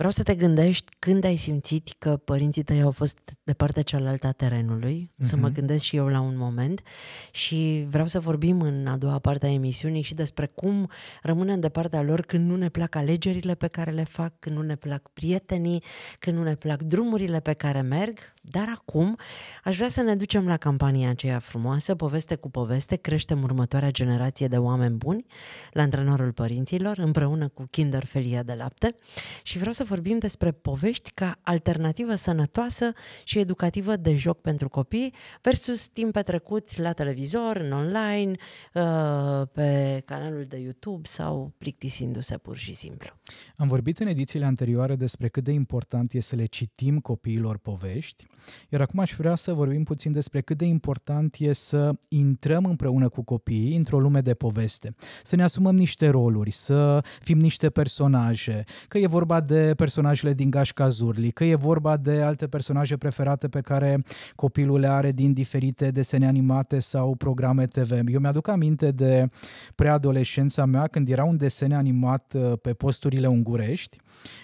[0.00, 4.26] Vreau să te gândești când ai simțit că părinții tăi au fost de partea cealaltă
[4.26, 5.20] a terenului, uh-huh.
[5.20, 5.54] să mă mhm.
[5.54, 6.82] gândesc și eu la un moment
[7.30, 10.90] și vreau să vorbim în a doua parte a emisiunii și despre cum
[11.22, 14.62] rămânem de partea lor când nu ne plac alegerile pe care le fac, când nu
[14.62, 15.82] ne plac prietenii,
[16.18, 19.16] când nu ne plac drumurile pe care merg, dar acum
[19.64, 24.48] aș vrea să ne ducem la campania aceea frumoasă, poveste cu poveste, creștem următoarea generație
[24.48, 25.26] de oameni buni
[25.72, 28.94] la antrenorul părinților împreună cu Kinder Felia de lapte
[29.42, 32.92] și vreau să vorbim despre povești ca alternativă sănătoasă
[33.24, 38.32] și educativă de joc pentru copii versus timp petrecut la televizor, în online,
[38.74, 43.08] uh, pe canalul de YouTube sau plictisindu-se pur și simplu.
[43.56, 48.26] Am vorbit în edițiile anterioare despre cât de important e să le citim copiilor povești,
[48.68, 53.08] iar acum aș vrea să vorbim puțin despre cât de important e să intrăm împreună
[53.08, 58.64] cu copiii într-o lume de poveste, să ne asumăm niște roluri, să fim niște personaje,
[58.88, 63.48] că e vorba de personajele din Gașca Zurli, că e vorba de alte personaje preferate
[63.48, 64.02] pe care
[64.34, 67.90] copilul le are din diferite desene animate sau programe TV.
[67.90, 69.28] Eu mi-aduc aminte de
[69.74, 73.96] preadolescența mea când era un desen animat uh, pe posturile ungurești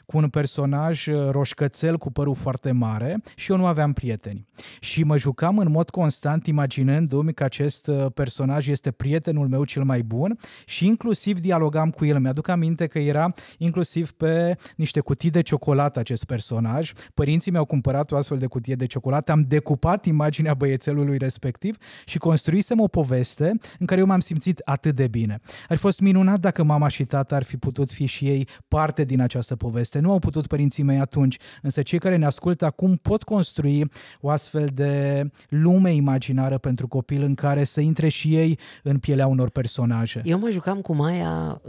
[0.07, 4.47] cu un personaj uh, roșcățel cu părul foarte mare și eu nu aveam aveam prieteni.
[4.81, 9.85] Și mă jucam în mod constant imaginându-mi că acest uh, personaj este prietenul meu cel
[9.85, 12.19] mai bun și inclusiv dialogam cu el.
[12.19, 16.93] Mi-aduc aminte că era inclusiv pe niște cutii de ciocolată acest personaj.
[17.15, 22.19] Părinții mi-au cumpărat o astfel de cutie de ciocolată, am decupat imaginea băiețelului respectiv și
[22.19, 25.41] construisem o poveste în care eu m-am simțit atât de bine.
[25.69, 29.05] Ar fi fost minunat dacă mama și tata ar fi putut fi și ei parte
[29.05, 29.99] din această poveste.
[29.99, 33.76] Nu au putut părinții mei atunci, însă cei care ne ascultă acum pot construi
[34.21, 39.27] o astfel de lume imaginară pentru copil în care să intre și ei în pielea
[39.27, 40.21] unor personaje.
[40.25, 41.61] Eu mă jucam cu Maia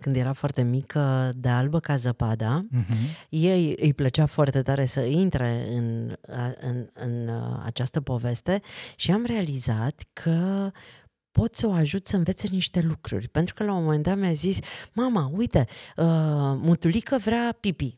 [0.00, 2.66] când era foarte mică de albă ca zăpada.
[2.66, 3.26] Uh-huh.
[3.28, 6.12] Ei îi plăcea foarte tare să intre în,
[6.60, 8.60] în, în uh, această poveste
[8.96, 10.70] și am realizat că
[11.32, 13.28] pot să o ajut să învețe niște lucruri.
[13.28, 14.58] Pentru că la un moment dat mi-a zis,
[14.92, 16.04] mama, uite, uh,
[16.62, 17.96] mutulică vrea pipi.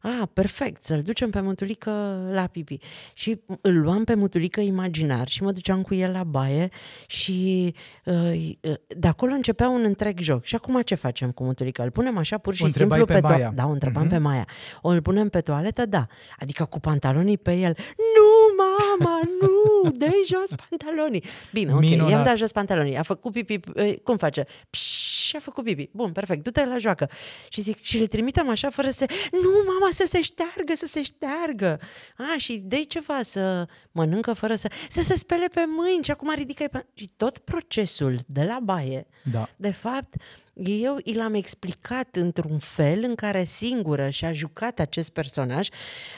[0.00, 1.90] Ah, perfect, să-l ducem pe Mutulică
[2.32, 2.78] la pipi.
[3.14, 6.68] Și îl luam pe Mutulică imaginar și mă duceam cu el la baie
[7.06, 8.50] și uh,
[8.86, 10.44] de acolo începea un întreg joc.
[10.44, 11.82] Și acum ce facem cu Mutulică?
[11.82, 13.52] Îl punem așa pur și o simplu pe, pe toaletă.
[13.54, 14.10] Da, o întrebam uh-huh.
[14.10, 14.46] pe Maia.
[14.80, 15.86] O îl punem pe toaletă?
[15.86, 16.06] Da.
[16.38, 17.76] Adică cu pantalonii pe el.
[17.96, 21.24] Nu, mama, nu, dă jos pantalonii.
[21.52, 22.10] Bine, ok, Minunat.
[22.10, 22.96] i-am dat jos pantalonii.
[22.96, 23.60] A făcut pipi,
[24.02, 24.46] cum face?
[24.70, 25.88] Pșșș, a făcut pipi.
[25.92, 27.10] Bun, perfect, du-te la joacă.
[27.48, 29.06] Și zic, și îl trimitem așa fără să...
[29.32, 31.80] Nu, mama, să se șteargă, să se șteargă.
[32.16, 34.70] A, și de ceva să mănâncă fără să...
[34.88, 39.48] Să se spele pe mâini și acum ridică Și tot procesul de la baie, da.
[39.56, 40.14] de fapt,
[40.54, 45.68] eu i l-am explicat într-un fel în care singură și-a jucat acest personaj.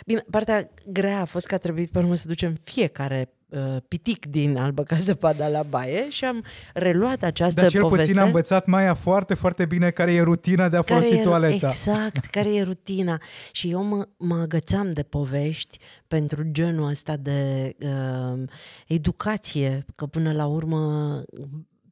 [0.06, 3.41] Bine, partea grea a fost că a trebuit pe urmă să ducem fiecare uh,
[3.88, 8.04] pitic din Albă ca zăpada la baie și am reluat această Dar cel poveste.
[8.04, 11.22] puțin a învățat Maia foarte, foarte bine care e rutina de a care folosi e,
[11.22, 11.66] toaleta.
[11.66, 13.20] Exact, care e rutina.
[13.52, 18.42] Și eu mă, mă agățam de povești pentru genul ăsta de uh,
[18.86, 21.22] educație, că până la urmă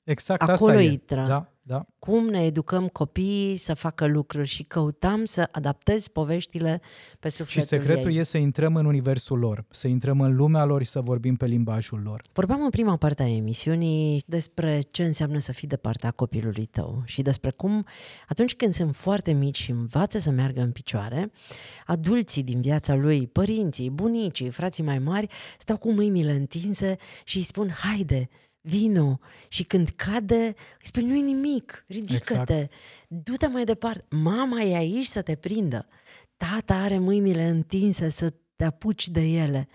[0.05, 1.21] exact acolo asta intră.
[1.21, 1.27] E.
[1.27, 1.87] Da da.
[1.99, 6.81] cum ne educăm copiii să facă lucruri și căutam să adaptez poveștile
[7.19, 8.19] pe sufletul Și secretul ei.
[8.19, 11.47] e să intrăm în universul lor, să intrăm în lumea lor și să vorbim pe
[11.47, 12.23] limbajul lor.
[12.33, 17.03] Vorbeam în prima parte a emisiunii despre ce înseamnă să fii de partea copilului tău
[17.05, 17.87] și despre cum
[18.29, 21.31] atunci când sunt foarte mici și învață să meargă în picioare,
[21.87, 25.27] adulții din viața lui, părinții, bunicii, frații mai mari,
[25.59, 28.29] stau cu mâinile întinse și îi spun, haide,
[28.61, 29.19] vino
[29.49, 30.45] și când cade,
[30.79, 32.73] îi spui, nu-i nimic, ridică-te, exact.
[33.09, 35.89] du-te mai departe, mama e aici să te prindă,
[36.37, 39.69] tata are mâinile întinse să te apuci de ele.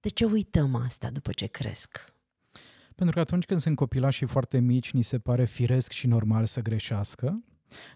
[0.00, 2.12] De ce uităm asta după ce cresc?
[2.94, 6.60] Pentru că atunci când sunt copilași foarte mici, ni se pare firesc și normal să
[6.60, 7.44] greșească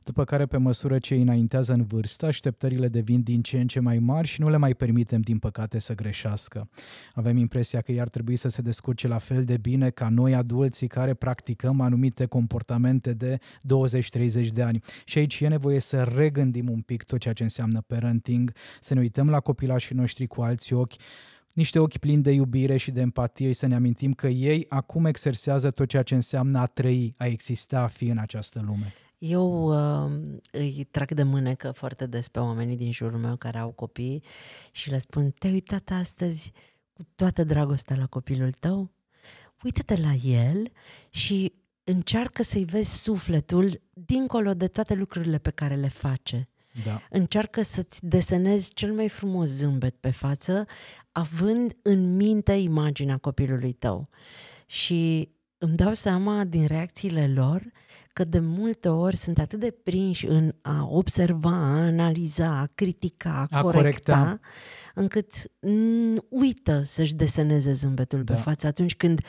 [0.05, 3.99] după care, pe măsură ce înaintează în vârstă, așteptările devin din ce în ce mai
[3.99, 6.69] mari și nu le mai permitem, din păcate, să greșească.
[7.15, 10.35] Avem impresia că ei ar trebui să se descurce la fel de bine ca noi,
[10.35, 14.81] adulții, care practicăm anumite comportamente de 20-30 de ani.
[15.05, 19.01] Și aici e nevoie să regândim un pic tot ceea ce înseamnă parenting, să ne
[19.01, 20.95] uităm la copilașii noștri cu alți ochi,
[21.53, 25.05] niște ochi plini de iubire și de empatie și să ne amintim că ei acum
[25.05, 28.95] exersează tot ceea ce înseamnă a trăi, a exista, a fi în această lume.
[29.19, 30.11] Eu uh,
[30.51, 34.23] îi trag de mânecă foarte des pe oamenii din jurul meu care au copii
[34.73, 36.53] și le spun, te-ai uitat astăzi
[36.93, 38.91] cu toată dragostea la copilul tău?
[39.63, 40.71] Uită-te la el
[41.11, 41.53] și
[41.85, 46.49] încearcă să-i vezi sufletul dincolo de toate lucrurile pe care le face.
[46.85, 47.03] Da.
[47.11, 50.67] Încearcă să-ți desenezi cel mai frumos zâmbet pe față,
[51.13, 54.09] având în minte imaginea copilului tău.
[54.67, 57.63] Și îmi dau seama din reacțiile lor
[58.13, 63.47] că de multe ori sunt atât de prinși în a observa, a analiza, a critica,
[63.51, 64.41] a, a corecta, corecta,
[64.95, 68.35] încât n- uită să-și deseneze zâmbetul da.
[68.35, 69.21] pe față atunci când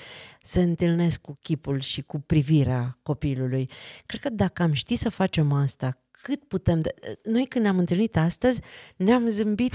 [0.42, 3.70] se întâlnesc cu chipul și cu privirea copilului.
[4.06, 6.94] Cred că dacă am ști să facem asta, cât putem de...
[7.24, 8.62] Noi când ne-am întâlnit astăzi,
[8.96, 9.74] ne-am zâmbit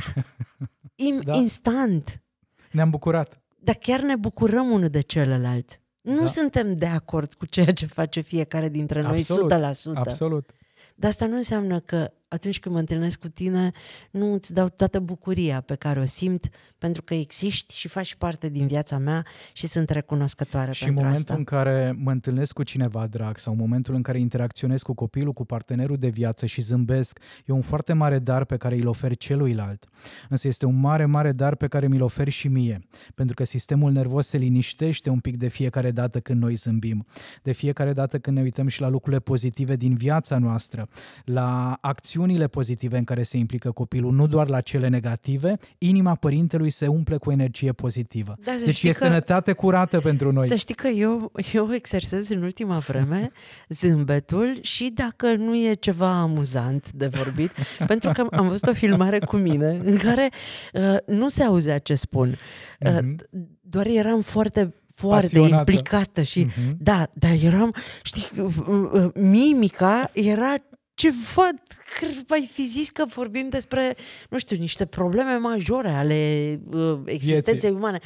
[1.09, 1.37] im- da.
[1.37, 2.23] instant.
[2.71, 3.41] Ne-am bucurat.
[3.59, 5.79] Dar chiar ne bucurăm unul de celălalt.
[6.05, 6.27] Nu da.
[6.27, 9.55] suntem de acord cu ceea ce face fiecare dintre noi absolut, 100%.
[9.95, 10.51] Absolut.
[10.95, 13.73] Dar asta nu înseamnă că atunci când mă întâlnesc cu tine,
[14.11, 18.49] nu îți dau toată bucuria pe care o simt pentru că existi și faci parte
[18.49, 21.35] din viața mea și sunt recunoscătoare și pentru momentul asta.
[21.39, 25.45] în care mă întâlnesc cu cineva drag sau momentul în care interacționez cu copilul, cu
[25.45, 29.89] partenerul de viață și zâmbesc, e un foarte mare dar pe care îl ofer celuilalt.
[30.29, 32.81] Însă este un mare, mare dar pe care mi-l ofer și mie,
[33.15, 37.07] pentru că sistemul nervos se liniștește un pic de fiecare dată când noi zâmbim,
[37.43, 40.89] de fiecare dată când ne uităm și la lucrurile pozitive din viața noastră,
[41.25, 46.15] la acțiuni acțiunile pozitive în care se implică copilul, nu doar la cele negative, inima
[46.15, 48.35] părintelui se umple cu energie pozitivă.
[48.45, 50.47] Da, să deci știi e că- sănătate curată pentru noi.
[50.49, 53.31] Să știi că eu, eu exersez în ultima vreme
[53.69, 57.51] zâmbetul și dacă nu e ceva amuzant de vorbit,
[57.87, 60.29] pentru că am văzut o filmare cu mine în care
[60.73, 62.29] uh, nu se auzea ce spun.
[62.81, 63.17] Uh, Mhm.
[63.61, 65.57] doar eram foarte foarte Pasionată.
[65.71, 66.77] implicată și Mhm.
[66.79, 68.55] da, dar eram, știi, uh,
[68.93, 70.55] uh, mimica era
[70.95, 71.49] ceva,
[71.95, 73.97] cred, mai fi zis că vorbim despre,
[74.31, 77.77] nu știu, niște probleme majore ale uh, existenței Vieții.
[77.79, 77.99] umane.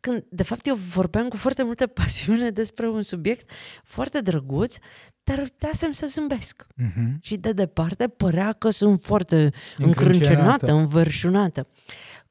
[0.00, 3.50] Când, de fapt, eu vorbeam cu foarte multă pasiune despre un subiect
[3.84, 4.76] foarte drăguț,
[5.22, 6.66] dar uitasem să zâmbesc.
[6.76, 7.18] Mhm.
[7.20, 9.86] Și de departe părea că sunt foarte Încrâncenată.
[9.86, 11.68] încrâncenată, înverșunată.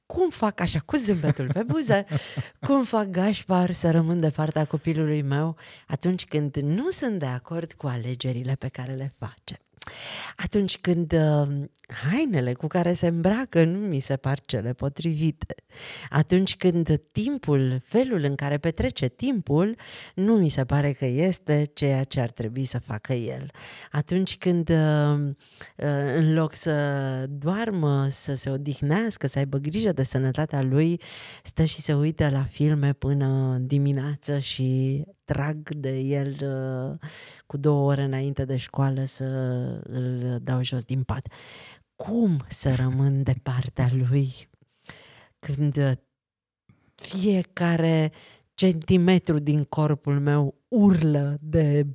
[0.05, 2.05] Cum fac așa, cu zâmbetul pe buze,
[2.67, 7.73] cum fac Gașpar să rămân de partea copilului meu atunci când nu sunt de acord
[7.73, 9.59] cu alegerile pe care le face?
[10.35, 15.55] Atunci când uh, hainele cu care se îmbracă nu mi se par cele potrivite.
[16.09, 19.75] Atunci când timpul, felul în care petrece timpul,
[20.15, 23.51] nu mi se pare că este ceea ce ar trebui să facă el.
[23.91, 25.19] Atunci când uh,
[25.77, 26.73] uh, în loc să
[27.29, 31.01] doarmă, să se odihnească, să aibă grijă de sănătatea lui,
[31.43, 37.07] stă și se uită la filme până dimineață și trag de el uh,
[37.45, 39.25] cu două ore înainte de școală să
[39.83, 41.27] îl dau jos din pat.
[41.95, 44.49] Cum să rămân de partea lui
[45.39, 45.91] când uh,
[46.95, 48.11] fiecare
[48.55, 51.85] centimetru din corpul meu urlă de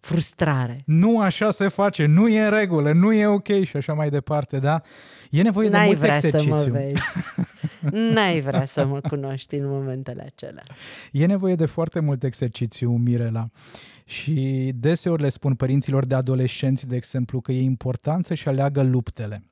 [0.00, 0.76] frustrare?
[0.86, 4.58] Nu așa se face, nu e în regulă, nu e ok și așa mai departe,
[4.58, 4.80] da?
[5.30, 6.54] E nevoie de N-ai mult vrea să exercițiu.
[6.54, 7.16] mă vezi.
[8.14, 10.62] N-ai vrea să mă cunoști în momentele acelea.
[11.12, 13.48] E nevoie de foarte mult exercițiu, Mirela.
[14.04, 19.42] Și deseori le spun părinților de adolescenți, de exemplu, că e important să-și aleagă luptele.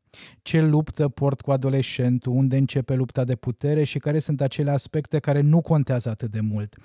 [0.43, 5.19] Ce luptă port cu adolescentul, unde începe lupta de putere și care sunt acele aspecte
[5.19, 6.77] care nu contează atât de mult.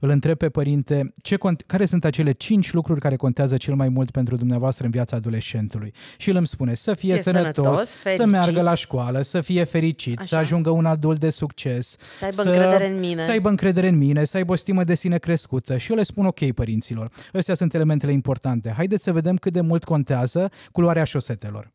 [0.00, 3.88] Îl întreb pe părinte ce cont- care sunt acele cinci lucruri care contează cel mai
[3.88, 5.92] mult pentru dumneavoastră în viața adolescentului.
[6.16, 8.26] Și el îmi spune să fie, Fie sănătos, sănătos, să fericit.
[8.26, 10.38] meargă la școală, să fie fericit, să Așa.
[10.38, 13.22] ajungă un adult de succes, Să aibă încredere în mine.
[13.22, 15.76] să aibă încredere în mine, să aibă o stimă de sine crescută.
[15.76, 18.72] Și eu le spun, ok, părinților, astea sunt elementele importante.
[18.76, 21.72] Haideți să vedem cât de mult contează culoarea șosetelor.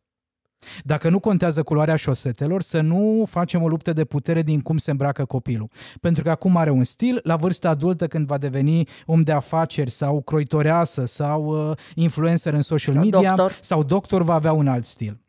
[0.83, 4.91] Dacă nu contează culoarea șosetelor, să nu facem o luptă de putere din cum se
[4.91, 5.69] îmbracă copilul.
[6.01, 9.89] Pentru că acum are un stil, la vârsta adultă, când va deveni om de afaceri
[9.89, 13.57] sau croitoreasă sau uh, influencer în social Sau media doctor.
[13.61, 15.21] sau doctor, va avea un alt stil.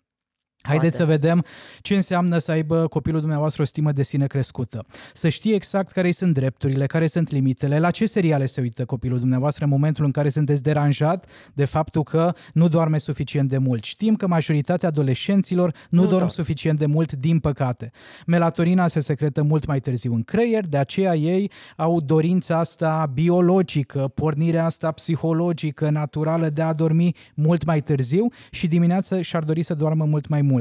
[0.63, 1.13] Haideți Poate.
[1.13, 1.45] să vedem
[1.81, 4.87] ce înseamnă să aibă copilul dumneavoastră o stimă de sine crescută.
[5.15, 9.19] Să știe exact care sunt drepturile, care sunt limitele, la ce seriale se uită copilul
[9.19, 13.85] dumneavoastră în momentul în care sunteți deranjat de faptul că nu doarme suficient de mult.
[13.85, 16.31] Știm că majoritatea adolescenților nu, Nu dorm dorm.
[16.33, 17.91] suficient de mult, din păcate.
[18.27, 24.11] Melatonina se secretă mult mai târziu în creier, de aceea ei au dorința asta biologică,
[24.15, 29.75] pornirea asta psihologică, naturală de a dormi mult mai târziu și dimineața și-ar dori să
[29.75, 30.57] doarmă mult mai mult.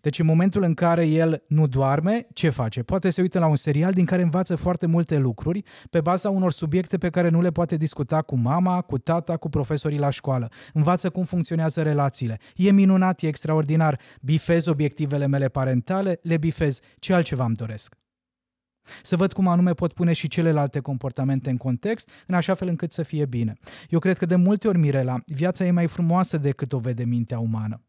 [0.00, 2.82] Deci în momentul în care el nu doarme, ce face?
[2.82, 6.52] Poate se uită la un serial din care învață foarte multe lucruri pe baza unor
[6.52, 10.48] subiecte pe care nu le poate discuta cu mama, cu tata, cu profesorii la școală.
[10.72, 12.38] Învață cum funcționează relațiile.
[12.56, 14.00] E minunat, e extraordinar.
[14.20, 16.80] Bifez obiectivele mele parentale, le bifez.
[16.98, 17.94] Ce altceva îmi doresc?
[19.02, 22.92] Să văd cum anume pot pune și celelalte comportamente în context, în așa fel încât
[22.92, 23.58] să fie bine.
[23.88, 27.38] Eu cred că de multe ori, Mirela, viața e mai frumoasă decât o vede mintea
[27.38, 27.80] umană.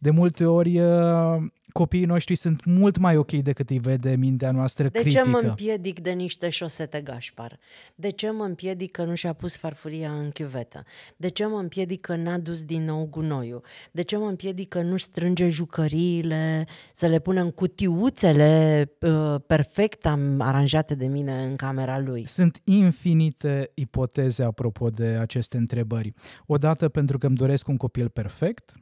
[0.00, 1.42] De multe ori uh,
[1.72, 5.22] copiii noștri sunt mult mai ok decât îi vede mintea noastră De critică.
[5.22, 7.58] ce mă împiedic de niște șosete Gașpar?
[7.94, 10.82] De ce mă împiedic că nu și-a pus farfuria în chiuvetă?
[11.16, 13.62] De ce mă împiedic că n-a dus din nou gunoiul?
[13.90, 20.06] De ce mă împiedic că nu strânge jucăriile, să le pună în cutiuțele uh, perfect
[20.06, 22.26] am aranjate de mine în camera lui?
[22.26, 26.12] Sunt infinite ipoteze apropo de aceste întrebări.
[26.46, 28.72] Odată pentru că îmi doresc un copil perfect,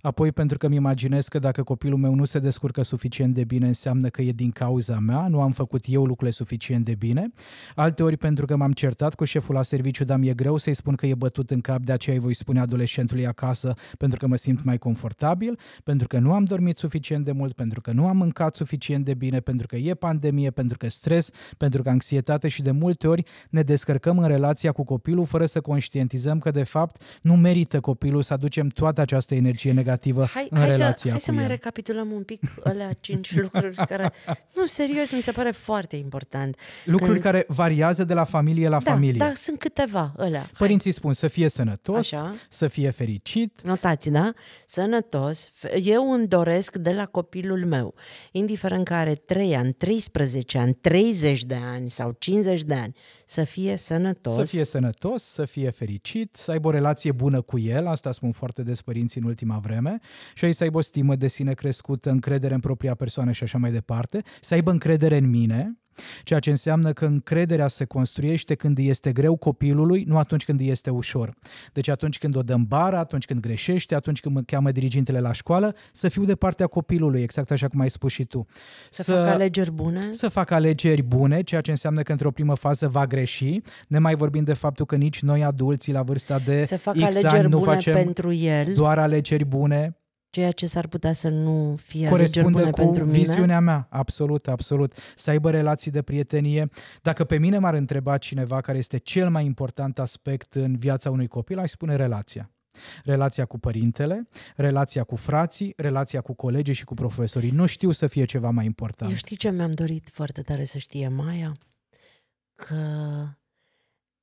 [0.00, 3.66] apoi pentru că îmi imaginez că dacă copilul meu nu se descurcă suficient de bine,
[3.66, 7.32] înseamnă că e din cauza mea, nu am făcut eu lucrurile suficient de bine,
[7.74, 11.06] alteori pentru că m-am certat cu șeful la serviciu, dar mi-e greu să-i spun că
[11.06, 14.64] e bătut în cap, de aceea îi voi spune adolescentului acasă pentru că mă simt
[14.64, 18.56] mai confortabil, pentru că nu am dormit suficient de mult, pentru că nu am mâncat
[18.56, 22.70] suficient de bine, pentru că e pandemie, pentru că stres, pentru că anxietate și de
[22.70, 27.36] multe ori ne descărcăm în relația cu copilul fără să conștientizăm că de fapt nu
[27.36, 31.16] merită copilul să aducem toată această energie energie negativă hai, în hai relația să, hai
[31.18, 31.48] cu să mai el.
[31.48, 34.12] recapitulăm un pic alea cinci lucruri care...
[34.54, 36.56] Nu, serios, mi se pare foarte important.
[36.84, 39.18] Lucruri Când- care variază de la familie la Da, familie.
[39.18, 40.40] da, sunt câteva alea.
[40.40, 40.50] Hai.
[40.58, 42.34] Părinții spun să fie sănătos, Așa.
[42.48, 44.32] să fie fericit, Notați, da?
[44.66, 45.50] Sănătos.
[45.50, 47.94] F- Eu îmi doresc de la copilul meu,
[48.32, 52.94] indiferent că are 3 ani, 13 ani, 30 de ani sau 50 de ani,
[53.32, 54.34] să fie sănătos.
[54.34, 58.32] Să fie sănătos, să fie fericit, să aibă o relație bună cu el, asta spun
[58.32, 59.98] foarte des părinții în ultima vreme,
[60.34, 63.58] și ai să aibă o stimă de sine crescută, încredere în propria persoană și așa
[63.58, 65.81] mai departe, să aibă încredere în mine,
[66.22, 70.60] ceea ce înseamnă că încrederea se construiește când îi este greu copilului, nu atunci când
[70.60, 71.34] îi este ușor.
[71.72, 75.32] Deci atunci când o dăm bara, atunci când greșește, atunci când mă cheamă dirigintele la
[75.32, 78.46] școală, să fiu de partea copilului, exact așa cum ai spus și tu.
[78.90, 80.08] Să, facă alegeri bune.
[80.12, 83.60] să facă alegeri bune, ceea ce înseamnă că într-o primă fază va greși.
[83.88, 87.04] Ne mai vorbim de faptul că nici noi adulții la vârsta de Să facă X
[87.04, 89.96] alegeri ani nu bune facem pentru el, doar alegeri bune,
[90.32, 93.18] ceea ce s-ar putea să nu fie alegeri corespunde bune cu pentru mine.
[93.18, 93.86] viziunea mea.
[93.90, 94.94] Absolut, absolut.
[95.16, 96.68] Să aibă relații de prietenie.
[97.02, 101.26] Dacă pe mine m-ar întreba cineva care este cel mai important aspect în viața unui
[101.26, 102.50] copil, aș spune relația.
[103.04, 107.50] Relația cu părintele, relația cu frații, relația cu colegii și cu profesorii.
[107.50, 109.10] Nu știu să fie ceva mai important.
[109.10, 111.52] Eu știi ce mi-am dorit foarte tare să știe Maia?
[112.54, 112.76] Că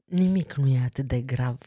[0.06, 1.58] nimic nu e atât de grav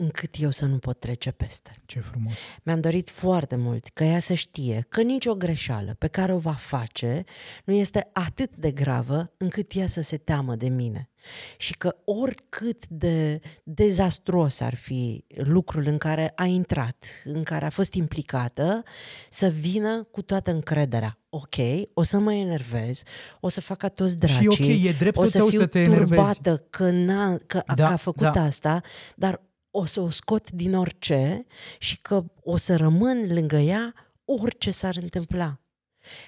[0.00, 1.70] încât eu să nu pot trece peste.
[1.86, 2.32] Ce frumos.
[2.62, 6.52] Mi-am dorit foarte mult ca ea să știe că nicio greșeală pe care o va
[6.52, 7.24] face
[7.64, 11.10] nu este atât de gravă încât ea să se teamă de mine.
[11.56, 17.70] Și că oricât de dezastruos ar fi lucrul în care a intrat, în care a
[17.70, 18.82] fost implicată,
[19.30, 21.18] să vină cu toată încrederea.
[21.30, 21.54] Ok,
[21.94, 23.02] o să mă enervez,
[23.40, 25.66] o să fac ca toți dracii, Și ok, e dreptul o să tău fiu să
[25.66, 26.08] te enervezi.
[26.14, 28.42] turbată că, n-a, că, Da, da, că a făcut da.
[28.42, 28.80] asta,
[29.16, 29.40] dar
[29.78, 31.46] o să o scot din orice
[31.78, 35.60] și că o să rămân lângă ea orice s-ar întâmpla.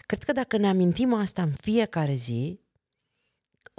[0.07, 2.61] Cred că dacă ne amintim asta în fiecare zi,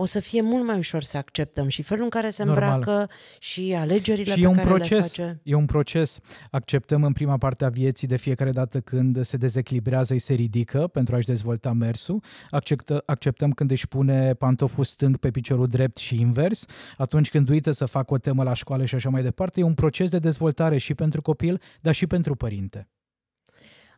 [0.01, 2.73] o să fie mult mai ușor să acceptăm și felul în care se Normal.
[2.73, 4.99] îmbracă și alegerile Și pe e un care le proces.
[4.99, 5.39] face.
[5.43, 6.19] E un proces.
[6.51, 10.87] Acceptăm în prima parte a vieții de fiecare dată când se dezechilibrează, îi se ridică
[10.87, 12.23] pentru a-și dezvolta mersul.
[12.49, 16.65] Acceptă, acceptăm când își pune pantoful stâng pe piciorul drept și invers.
[16.97, 19.59] Atunci când uită să facă o temă la școală și așa mai departe.
[19.59, 22.87] E un proces de dezvoltare și pentru copil, dar și pentru părinte.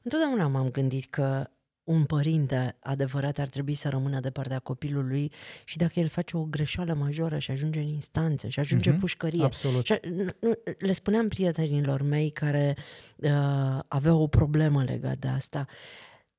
[0.03, 1.47] Întotdeauna m-am gândit că
[1.83, 5.31] un părinte adevărat ar trebui să rămână de partea copilului
[5.65, 8.99] și dacă el face o greșeală majoră și ajunge în instanță și ajunge Mhm, în
[9.01, 9.43] pușcărie.
[9.43, 9.85] Absolut.
[9.85, 12.75] Și, nu, nu, le spuneam prietenilor mei care
[13.15, 15.65] uh, aveau o problemă legată de asta.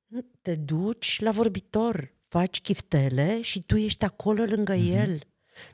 [0.07, 4.91] Nu te duci la vorbitor, faci chiftele și tu ești acolo lângă Mhm.
[4.95, 5.19] el.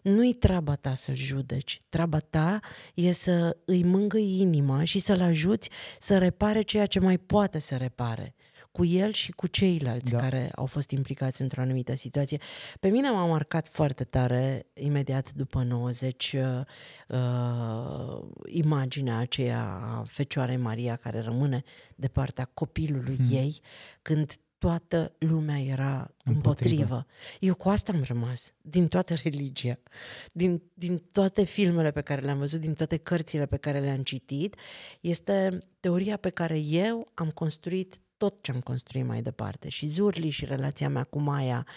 [0.03, 1.79] Nu-i treaba ta să-l judeci.
[1.89, 2.59] Treaba ta
[2.93, 5.69] e să îi mângâi inima și să-l ajuți
[5.99, 8.35] să repare ceea ce mai poate să repare
[8.71, 10.17] cu el și cu ceilalți Da.
[10.17, 10.23] da.
[10.23, 12.37] care au fost implicați într-o anumită situație.
[12.79, 16.61] Pe mine m-a marcat foarte tare, imediat după 90, uh,
[17.07, 21.63] uh, imaginea aceea a Fecioarei Maria care rămâne
[21.95, 23.25] de partea copilului Hmm.
[23.27, 23.35] hmm.
[23.37, 23.59] ei,
[24.01, 26.33] când toată lumea era Împotrivă.
[26.33, 27.05] împotrivă.
[27.39, 29.79] Eu cu asta am rămas, din toată religia,
[30.31, 34.55] din, din toate filmele pe care le-am văzut, din toate cărțile pe care le-am citit.
[34.99, 39.69] Este teoria pe care eu am construit tot ce am construit mai departe.
[39.69, 41.67] Și Zurli și relația mea cu Maia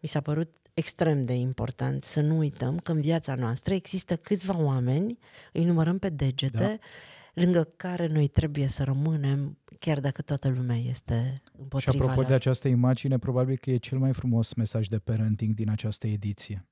[0.00, 4.58] mi s-a părut extrem de important să nu uităm că în viața noastră există câțiva
[4.58, 5.18] oameni,
[5.52, 7.42] îi numărăm pe degete, da.
[7.42, 12.28] lângă care noi trebuie să rămânem, chiar dacă toată lumea este Și împotriva apropo lor.
[12.28, 16.68] de această imagine, probabil că e cel mai frumos mesaj de parenting din această ediție.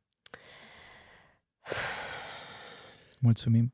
[3.20, 3.72] Mulțumim!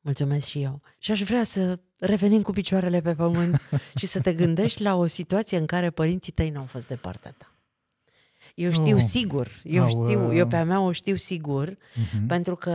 [0.00, 0.80] Mulțumesc și eu.
[0.98, 3.60] Și aș vrea să revenim cu picioarele pe pământ
[3.98, 7.34] și să te gândești la o situație în care părinții tăi n-au fost de partea
[7.38, 7.57] ta.
[8.58, 9.02] Eu știu Oh.
[9.02, 12.26] sigur, eu Au, știu, uh, eu pe a mea o știu sigur, Mhm.
[12.26, 12.74] pentru că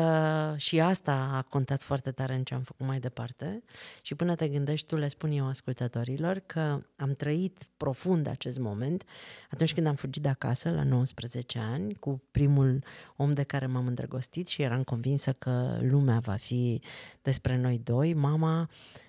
[0.58, 3.64] și asta a contat foarte tare în ce am făcut mai departe
[4.02, 9.04] și până te gândești tu, le spun eu ascultătorilor că am trăit profund acest moment
[9.52, 12.84] atunci când am fugit de acasă la 19 ani cu primul
[13.16, 16.82] om de care m-am îndrăgostit și eram convinsă că lumea va fi
[17.22, 18.14] despre noi doi.
[18.14, 18.68] Mama uh,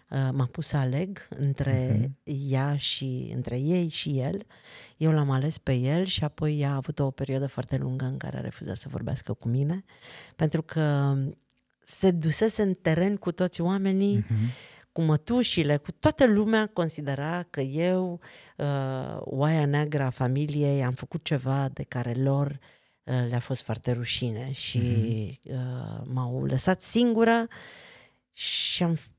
[0.08, 2.18] m-a pus să aleg între Mhm.
[2.50, 4.46] ea și între ei și el.
[4.96, 8.16] Eu l-am ales pe el și apoi ea a avut o perioadă foarte lungă în
[8.16, 9.84] care a refuzat să vorbească cu mine
[10.36, 11.14] pentru că
[11.80, 14.34] se dusese în teren cu toți oamenii, Mhm.
[14.92, 18.20] cu mătușile, cu toată lumea considera că eu,
[18.56, 22.58] uh, oaia neagră a familiei, am făcut ceva de care lor
[23.04, 24.78] uh, le-a fost foarte rușine și
[25.50, 27.46] uh, m-au lăsat singură
[28.32, 29.13] și am f- m-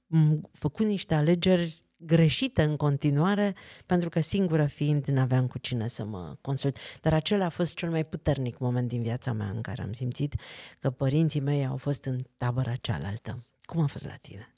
[0.52, 3.56] făcut niște alegeri greșită în continuare,
[3.86, 6.78] pentru că singură fiind n-aveam cu cine să mă consult.
[7.02, 10.36] Dar acela a fost cel mai puternic moment din viața mea în care am simțit
[10.80, 13.46] că părinții mei au fost în tabăra cealaltă.
[13.62, 14.54] Cum a fost la tine?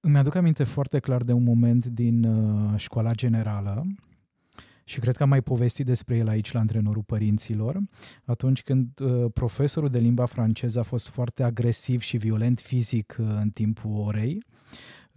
[0.00, 3.86] Îmi aduc aminte foarte clar de un moment din uh, școala generală
[4.88, 7.80] și cred că am mai povestit despre el aici la antrenorul părinților,
[8.24, 13.26] atunci când uh, profesorul de limba franceză a fost foarte agresiv și violent fizic uh,
[13.40, 14.44] în timpul orei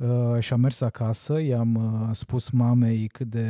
[0.02, 3.48] Uh, și am mers acasă, i-am uh, spus mamei cât de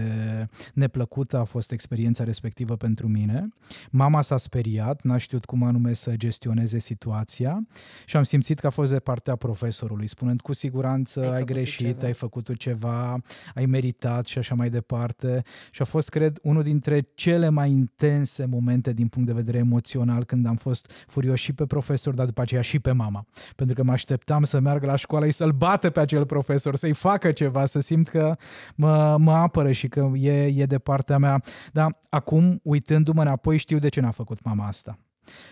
[0.73, 3.47] neplăcută a fost experiența respectivă pentru mine.
[3.89, 7.67] Mama s-a speriat, n-a știut cum anume să gestioneze situația
[8.05, 11.85] și am simțit că a fost de partea profesorului, spunând cu siguranță ai, ai greșit,
[11.85, 12.05] ceva.
[12.05, 13.17] ai făcut ceva,
[13.55, 15.43] ai meritat și așa mai departe.
[15.71, 20.23] Și a fost, cred, unul dintre cele mai intense momente din punct de vedere emoțional
[20.23, 23.25] când am fost furios și pe profesor, dar după aceea și pe mama.
[23.55, 26.75] Pentru că mă așteptam să meargă la școală și să-l bată pe acel profesor profesor,
[26.75, 28.35] să-i facă ceva, să simt că
[28.75, 31.41] mă, mă apără și că e, e de partea mea.
[31.71, 34.99] Dar acum, uitându-mă înapoi, știu de ce n-a făcut mama asta.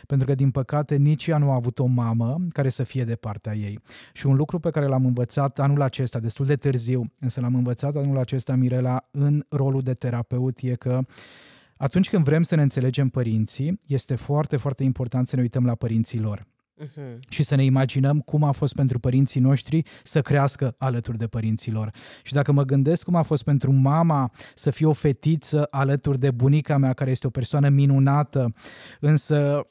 [0.07, 3.15] Pentru că, din păcate, nici ea nu a avut o mamă care să fie de
[3.15, 3.79] partea ei.
[4.13, 7.95] Și un lucru pe care l-am învățat anul acesta, destul de târziu, însă l-am învățat
[7.95, 10.99] anul acesta, Mirela, în rolul de terapeut, e că
[11.77, 15.75] atunci când vrem să ne înțelegem părinții, este foarte, foarte important să ne uităm la
[15.75, 16.47] părinții lor
[16.83, 17.19] uh-huh.
[17.29, 21.91] și să ne imaginăm cum a fost pentru părinții noștri să crească alături de părinților.
[22.23, 26.31] Și dacă mă gândesc cum a fost pentru mama să fie o fetiță alături de
[26.31, 28.53] bunica mea, care este o persoană minunată,
[28.99, 29.67] însă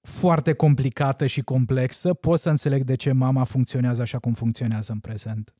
[0.00, 4.98] foarte complicată și complexă, pot să înțeleg de ce mama funcționează așa cum funcționează în
[4.98, 5.52] prezent.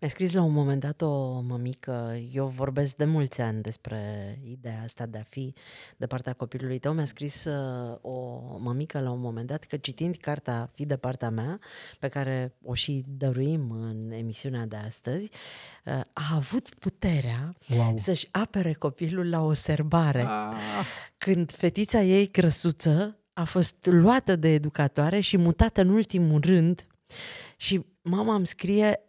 [0.00, 3.98] Mi-a scris la un moment dat o mămică, eu vorbesc de mulți ani despre
[4.44, 5.54] ideea asta de a fi
[5.96, 10.16] de partea copilului tău, mi-a scris uh, o mămică la un moment dat că citind
[10.16, 11.58] cartea Fi de partea mea,
[11.98, 15.30] pe care o și dăruim în emisiunea de astăzi,
[15.84, 17.94] uh, a avut puterea wow.
[17.96, 20.22] să-și apere copilul la o serbare.
[20.22, 20.56] Ah.
[21.18, 26.86] Când fetița ei crăsuță a fost luată de educatoare și mutată în ultimul rând
[27.56, 29.00] și mama îmi scrie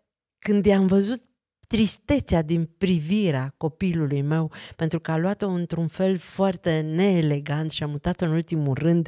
[0.42, 1.24] când i-am văzut
[1.72, 7.86] tristețea din privirea copilului meu, pentru că a luat-o într-un fel foarte neelegant și a
[7.86, 9.08] mutat-o în ultimul rând,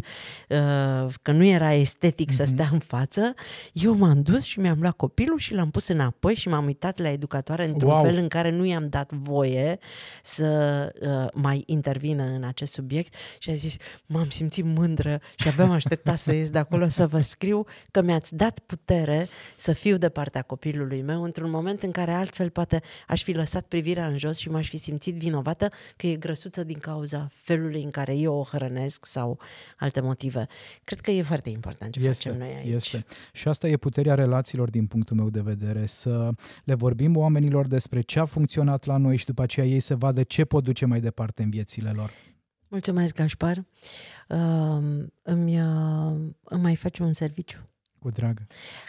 [0.50, 2.36] uh, că nu era estetic mm-hmm.
[2.36, 2.54] să mhm.
[2.54, 3.34] stea în față,
[3.74, 7.10] eu m-am dus și mi-am luat copilul și l-am pus înapoi și m-am uitat la
[7.10, 8.04] educatoare într-un wow.
[8.04, 9.80] fel în care nu i-am dat voie
[10.24, 15.64] să uh, mai intervină în acest subiect și a zis, m-am simțit mândră și abia
[15.64, 19.98] am așteptat să ies de acolo să vă scriu că mi-ați dat putere să fiu
[19.98, 24.18] de partea copilului meu într-un moment în care altfel poate aș fi lăsat privirea în
[24.18, 28.34] jos și m-aș fi simțit vinovată că e grăsuță din cauza felului în care eu
[28.34, 29.40] o hrănesc sau
[29.78, 30.46] alte motive.
[30.84, 32.74] Cred că e foarte important ce este, facem noi aici.
[32.74, 33.06] Este.
[33.34, 36.30] Și asta e puterea relațiilor din punctul meu de vedere, să
[36.64, 40.24] le vorbim oamenilor despre ce a funcționat la noi și după aceea ei să vadă
[40.24, 42.12] ce pot duce mai departe în viețile lor.
[42.68, 43.58] Mulțumesc, Gașpar.
[44.28, 47.70] Uh, îmi, uh, îmi mai faci un serviciu.
[48.04, 48.38] Cu drag.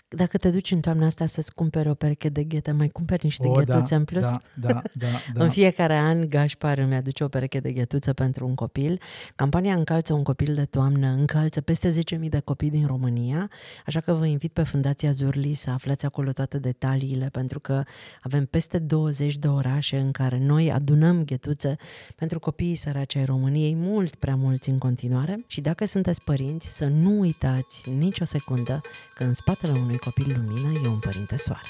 [0.09, 3.47] Dacă te duci în toamna asta să-ți cumperi o pereche de ghete, mai cumperi niște
[3.49, 4.23] o, ghetuțe da, în plus?
[4.23, 5.45] Da, da, da, da.
[5.45, 9.01] în fiecare an, Gașpar îmi aduce o pereche de ghetuță pentru un copil.
[9.37, 13.51] Campania Încalță un copil de toamnă încalță peste 10.000 de copii din România,
[13.87, 17.83] așa că vă invit pe Fundația Zurli să aflați acolo toate detaliile, pentru că
[18.23, 21.77] avem peste 20 de orașe în care noi adunăm ghetuțe
[22.17, 25.45] pentru copiii săraci ai României, mult prea mulți în continuare.
[25.47, 28.81] Și dacă sunteți părinți, să nu uitați nicio secundă
[29.15, 31.69] că în spatele unui copil lumină e un părinte soare.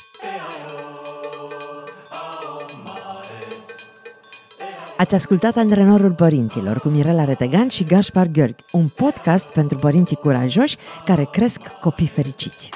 [4.96, 10.76] Ați ascultat Antrenorul Părinților cu Mirela Retegan și Gaspar Gheorghe, un podcast pentru părinții curajoși
[11.04, 12.70] care cresc copii fericiți.